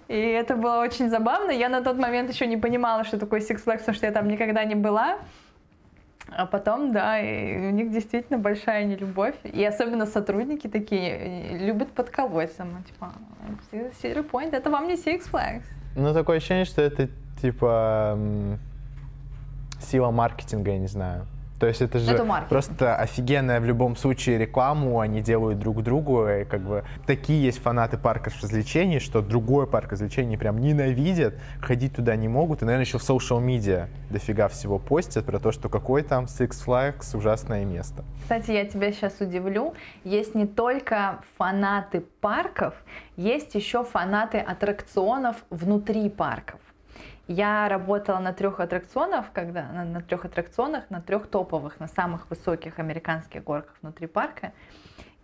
И 0.07 0.15
это 0.15 0.55
было 0.55 0.81
очень 0.81 1.09
забавно. 1.09 1.51
Я 1.51 1.69
на 1.69 1.81
тот 1.81 1.97
момент 1.97 2.31
еще 2.31 2.47
не 2.47 2.57
понимала, 2.57 3.03
что 3.03 3.19
такое 3.19 3.41
Six 3.41 3.63
Flags, 3.65 3.79
потому 3.79 3.95
что 3.95 4.05
я 4.05 4.11
там 4.11 4.27
никогда 4.27 4.63
не 4.63 4.75
была. 4.75 5.17
А 6.29 6.45
потом, 6.45 6.91
да, 6.91 7.19
и 7.19 7.57
у 7.57 7.71
них 7.71 7.91
действительно 7.91 8.39
большая 8.39 8.85
нелюбовь. 8.85 9.35
И 9.43 9.63
особенно 9.63 10.05
сотрудники 10.05 10.67
такие 10.67 11.57
любят 11.57 11.91
подколоть. 11.91 12.55
Там, 12.57 12.83
типа, 12.83 13.13
Cedar 13.71 14.29
Point, 14.29 14.55
это 14.55 14.69
вам 14.69 14.87
не 14.87 14.95
Six 14.95 15.29
Flags. 15.31 15.63
Ну, 15.95 16.13
такое 16.13 16.37
ощущение, 16.37 16.65
что 16.65 16.81
это, 16.81 17.09
типа, 17.41 18.17
сила 19.79 20.11
маркетинга, 20.11 20.71
я 20.71 20.79
не 20.79 20.87
знаю. 20.87 21.27
То 21.59 21.67
есть 21.67 21.81
это 21.81 21.99
же 21.99 22.11
это 22.11 22.45
просто 22.49 22.95
офигенная 22.95 23.61
в 23.61 23.65
любом 23.65 23.95
случае 23.95 24.37
рекламу 24.37 24.99
они 24.99 25.21
делают 25.21 25.59
друг 25.59 25.83
другу. 25.83 26.27
И 26.27 26.43
как 26.43 26.61
бы 26.61 26.83
такие 27.05 27.43
есть 27.43 27.61
фанаты 27.61 27.97
парков 27.97 28.33
развлечений, 28.41 28.99
что 28.99 29.21
другой 29.21 29.65
парк 29.67 29.91
развлечений 29.91 30.37
прям 30.37 30.59
ненавидят, 30.59 31.35
ходить 31.61 31.95
туда 31.95 32.15
не 32.15 32.27
могут. 32.27 32.61
И, 32.61 32.65
наверное, 32.65 32.85
еще 32.85 32.97
в 32.97 33.09
social 33.09 33.43
media 33.43 33.87
дофига 34.09 34.47
всего 34.49 34.79
постят 34.79 35.25
про 35.25 35.39
то, 35.39 35.51
что 35.51 35.69
какой 35.69 36.03
там 36.03 36.25
Six 36.25 36.65
Flags 36.65 37.15
ужасное 37.15 37.63
место. 37.63 38.03
Кстати, 38.23 38.51
я 38.51 38.65
тебя 38.65 38.91
сейчас 38.91 39.21
удивлю. 39.21 39.73
Есть 40.03 40.35
не 40.35 40.45
только 40.45 41.21
фанаты 41.37 42.01
парков, 42.19 42.73
есть 43.15 43.55
еще 43.55 43.83
фанаты 43.83 44.39
аттракционов 44.39 45.37
внутри 45.49 46.09
парков. 46.09 46.59
Я 47.27 47.67
работала 47.69 48.19
на 48.19 48.33
трех 48.33 48.59
аттракционах, 48.59 49.31
когда 49.33 49.71
на, 49.71 49.83
на 49.83 50.01
трех 50.01 50.25
аттракционах, 50.25 50.89
на 50.91 51.01
трех 51.01 51.27
топовых, 51.27 51.79
на 51.79 51.87
самых 51.87 52.29
высоких 52.29 52.77
американских 52.77 53.43
горках 53.43 53.75
внутри 53.81 54.05
парка 54.05 54.53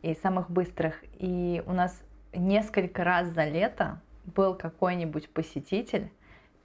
и 0.01 0.15
самых 0.15 0.49
быстрых. 0.49 1.03
И 1.19 1.61
у 1.67 1.73
нас 1.73 2.01
несколько 2.33 3.03
раз 3.03 3.27
за 3.27 3.45
лето 3.45 3.99
был 4.25 4.55
какой-нибудь 4.55 5.29
посетитель, 5.29 6.11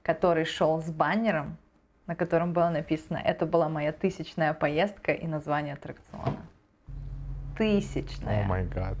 который 0.01 0.45
шел 0.45 0.81
с 0.81 0.89
баннером, 0.89 1.57
на 2.07 2.15
котором 2.15 2.53
было 2.53 2.69
написано 2.69 3.17
«Это 3.17 3.45
была 3.45 3.69
моя 3.69 3.91
тысячная 3.91 4.53
поездка» 4.53 5.11
и 5.11 5.27
название 5.27 5.75
аттракциона. 5.75 6.47
Тысячная. 7.57 8.43
О 8.43 8.47
май 8.47 8.65
гад. 8.65 8.97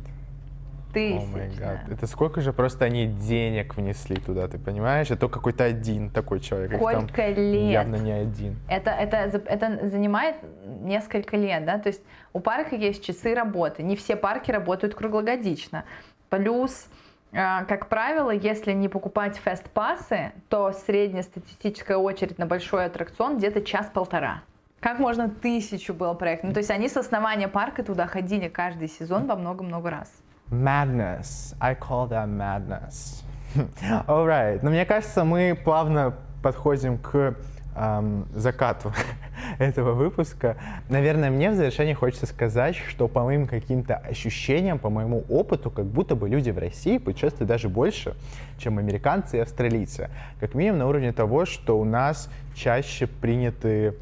Тысячная. 0.93 1.85
Oh 1.87 1.93
это 1.93 2.07
сколько 2.07 2.41
же 2.41 2.53
просто 2.53 2.85
они 2.85 3.07
денег 3.07 3.75
внесли 3.75 4.15
туда, 4.17 4.47
ты 4.47 4.57
понимаешь? 4.57 5.11
Это 5.11 5.27
какой-то 5.27 5.63
один 5.63 6.09
такой 6.09 6.39
человек. 6.39 6.75
Сколько 6.75 7.27
лет? 7.27 7.71
Явно 7.71 7.95
не 7.97 8.11
один. 8.11 8.55
Это, 8.67 8.91
это, 8.91 9.17
это 9.45 9.89
занимает 9.89 10.37
несколько 10.81 11.37
лет, 11.37 11.65
да? 11.65 11.77
То 11.77 11.87
есть 11.87 12.01
у 12.33 12.39
парка 12.39 12.75
есть 12.75 13.03
часы 13.03 13.33
работы. 13.33 13.83
Не 13.83 13.95
все 13.95 14.15
парки 14.15 14.51
работают 14.51 14.95
круглогодично. 14.95 15.85
Плюс 16.29 16.87
а, 17.33 17.65
как 17.65 17.89
правило, 17.89 18.31
если 18.31 18.71
не 18.71 18.87
покупать 18.87 19.37
фест-пассы, 19.37 20.31
то 20.49 20.71
среднестатистическая 20.71 21.97
очередь 21.97 22.37
на 22.37 22.45
большой 22.45 22.85
аттракцион 22.85 23.37
где-то 23.37 23.61
час-полтора. 23.61 24.43
Как 24.79 24.99
можно 24.99 25.29
тысячу 25.29 25.93
было 25.93 26.13
проект? 26.13 26.43
Ну, 26.43 26.53
то 26.53 26.59
есть 26.59 26.69
они 26.69 26.87
с 26.87 26.95
основания 26.95 27.47
парка 27.47 27.83
туда 27.83 28.07
ходили 28.07 28.47
каждый 28.47 28.87
сезон 28.87 29.25
во 29.27 29.35
много-много 29.35 29.89
раз. 29.89 30.11
Madness. 30.51 31.55
I 31.59 31.75
call 31.75 32.07
that 32.09 32.27
madness. 32.27 33.23
Alright. 34.07 34.59
Но 34.61 34.69
мне 34.69 34.85
кажется, 34.85 35.23
мы 35.23 35.59
плавно 35.61 36.13
подходим 36.41 36.97
к 36.97 37.35
эм, 37.75 38.25
закату 38.33 38.93
этого 39.59 39.93
выпуска. 39.93 40.57
Наверное, 40.89 41.29
мне 41.29 41.51
в 41.51 41.55
завершение 41.55 41.95
хочется 41.95 42.25
сказать, 42.25 42.75
что 42.75 43.07
по 43.07 43.23
моим 43.23 43.47
каким-то 43.47 43.95
ощущениям, 43.95 44.79
по 44.79 44.89
моему 44.89 45.23
опыту, 45.29 45.69
как 45.69 45.85
будто 45.85 46.15
бы 46.15 46.29
люди 46.29 46.49
в 46.49 46.57
России 46.57 46.97
путешествуют 46.97 47.47
даже 47.47 47.69
больше, 47.69 48.15
чем 48.57 48.77
американцы 48.77 49.37
и 49.37 49.39
австралийцы. 49.41 50.09
Как 50.39 50.55
минимум 50.55 50.79
на 50.79 50.87
уровне 50.87 51.11
того, 51.11 51.45
что 51.45 51.79
у 51.79 51.85
нас 51.85 52.29
чаще 52.55 53.07
приняты 53.07 53.95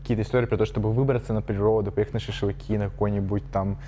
какие-то 0.00 0.22
истории 0.22 0.46
про 0.46 0.56
то, 0.56 0.64
чтобы 0.64 0.92
выбраться 0.92 1.32
на 1.32 1.42
природу, 1.42 1.90
поехать 1.90 2.14
на 2.14 2.20
шашлыки, 2.20 2.78
на 2.78 2.84
какой-нибудь 2.84 3.42
там 3.50 3.78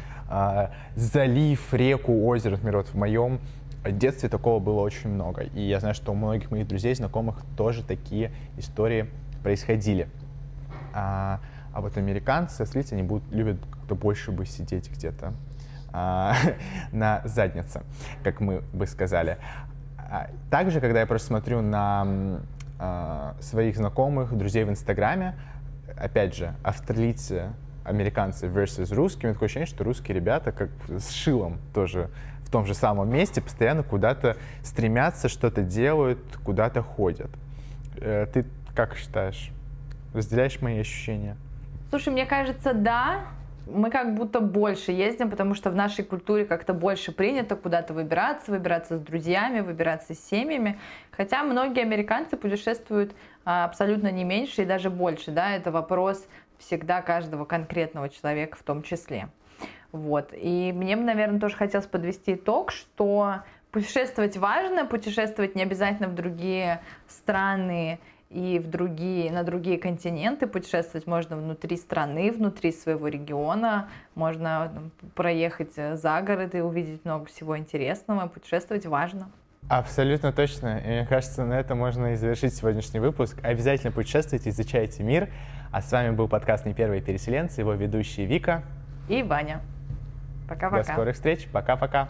залив, 0.94 1.74
реку, 1.74 2.26
озеро. 2.26 2.52
Например, 2.52 2.78
вот 2.78 2.88
в 2.88 2.94
моем 2.94 3.40
детстве 3.84 4.28
такого 4.28 4.58
было 4.58 4.80
очень 4.80 5.10
много. 5.10 5.42
И 5.42 5.60
я 5.62 5.80
знаю, 5.80 5.94
что 5.94 6.12
у 6.12 6.14
многих 6.14 6.50
моих 6.50 6.66
друзей, 6.66 6.94
знакомых 6.94 7.42
тоже 7.56 7.82
такие 7.82 8.32
истории 8.56 9.08
происходили. 9.42 10.08
А, 10.92 11.40
а 11.72 11.80
вот 11.80 11.96
американцы, 11.96 12.62
австралийцы, 12.62 12.94
они 12.94 13.02
будут, 13.02 13.30
любят 13.32 13.58
как-то 13.70 13.94
больше 13.94 14.32
бы 14.32 14.46
сидеть 14.46 14.90
где-то 14.90 15.32
а, 15.92 16.34
на 16.92 17.22
заднице, 17.24 17.82
как 18.22 18.40
мы 18.40 18.62
бы 18.72 18.86
сказали. 18.86 19.38
А, 19.96 20.30
также, 20.50 20.80
когда 20.80 21.00
я 21.00 21.06
просто 21.06 21.28
смотрю 21.28 21.62
на 21.62 22.40
а, 22.78 23.36
своих 23.40 23.76
знакомых, 23.76 24.36
друзей 24.36 24.64
в 24.64 24.70
Инстаграме, 24.70 25.36
опять 25.96 26.34
же, 26.34 26.54
австралийцы, 26.62 27.52
американцы 27.88 28.46
versus 28.46 28.94
русские, 28.94 29.24
меня 29.24 29.34
такое 29.34 29.46
ощущение, 29.46 29.66
что 29.66 29.84
русские 29.84 30.14
ребята 30.14 30.52
как 30.52 30.70
с 30.88 31.10
шилом 31.10 31.58
тоже 31.74 32.10
в 32.48 32.50
том 32.50 32.64
же 32.64 32.74
самом 32.74 33.10
месте, 33.10 33.42
постоянно 33.42 33.82
куда-то 33.82 34.36
стремятся, 34.62 35.28
что-то 35.28 35.62
делают, 35.62 36.18
куда-то 36.44 36.82
ходят. 36.82 37.30
Э, 38.00 38.26
ты 38.32 38.46
как 38.74 38.96
считаешь? 38.96 39.50
Разделяешь 40.14 40.60
мои 40.62 40.80
ощущения? 40.80 41.36
Слушай, 41.90 42.12
мне 42.12 42.26
кажется, 42.26 42.72
да. 42.72 43.26
Мы 43.66 43.90
как 43.90 44.14
будто 44.14 44.40
больше 44.40 44.92
ездим, 44.92 45.28
потому 45.28 45.54
что 45.54 45.70
в 45.70 45.74
нашей 45.74 46.02
культуре 46.02 46.46
как-то 46.46 46.72
больше 46.72 47.12
принято 47.12 47.54
куда-то 47.54 47.92
выбираться, 47.92 48.50
выбираться 48.50 48.96
с 48.96 49.00
друзьями, 49.00 49.60
выбираться 49.60 50.14
с 50.14 50.18
семьями. 50.18 50.78
Хотя 51.10 51.42
многие 51.42 51.82
американцы 51.82 52.38
путешествуют 52.38 53.14
а, 53.44 53.66
абсолютно 53.66 54.10
не 54.10 54.24
меньше 54.24 54.62
и 54.62 54.64
даже 54.64 54.88
больше. 54.88 55.32
Да? 55.32 55.54
Это 55.54 55.70
вопрос 55.70 56.26
всегда 56.58 57.02
каждого 57.02 57.44
конкретного 57.44 58.08
человека 58.08 58.56
в 58.56 58.62
том 58.62 58.82
числе. 58.82 59.28
Вот. 59.92 60.32
И 60.32 60.72
мне, 60.74 60.96
наверное, 60.96 61.40
тоже 61.40 61.56
хотелось 61.56 61.86
подвести 61.86 62.34
итог, 62.34 62.72
что 62.72 63.42
путешествовать 63.70 64.36
важно, 64.36 64.86
путешествовать 64.86 65.54
не 65.54 65.62
обязательно 65.62 66.08
в 66.08 66.14
другие 66.14 66.80
страны 67.06 67.98
и 68.30 68.58
в 68.58 68.68
другие, 68.68 69.32
на 69.32 69.42
другие 69.42 69.78
континенты. 69.78 70.46
Путешествовать 70.46 71.06
можно 71.06 71.36
внутри 71.36 71.76
страны, 71.76 72.30
внутри 72.30 72.72
своего 72.72 73.08
региона. 73.08 73.88
Можно 74.14 74.90
проехать 75.14 75.74
за 75.74 76.20
город 76.20 76.54
и 76.54 76.60
увидеть 76.60 77.04
много 77.04 77.26
всего 77.26 77.56
интересного. 77.56 78.26
Путешествовать 78.26 78.84
важно. 78.84 79.30
Абсолютно 79.68 80.32
точно. 80.32 80.78
И 80.78 80.86
мне 80.86 81.06
кажется, 81.06 81.44
на 81.44 81.58
этом 81.58 81.78
можно 81.78 82.12
и 82.12 82.16
завершить 82.16 82.54
сегодняшний 82.54 83.00
выпуск. 83.00 83.38
Обязательно 83.42 83.92
путешествуйте, 83.92 84.50
изучайте 84.50 85.02
мир. 85.02 85.28
А 85.70 85.82
с 85.82 85.92
вами 85.92 86.10
был 86.10 86.28
подкаст 86.28 86.64
«Не 86.64 86.72
первые 86.72 87.02
переселенцы», 87.02 87.60
его 87.60 87.74
ведущие 87.74 88.26
Вика 88.26 88.62
и 89.08 89.22
Ваня. 89.22 89.60
Пока-пока. 90.48 90.82
До 90.82 90.92
скорых 90.92 91.14
встреч. 91.14 91.46
Пока-пока. 91.52 92.08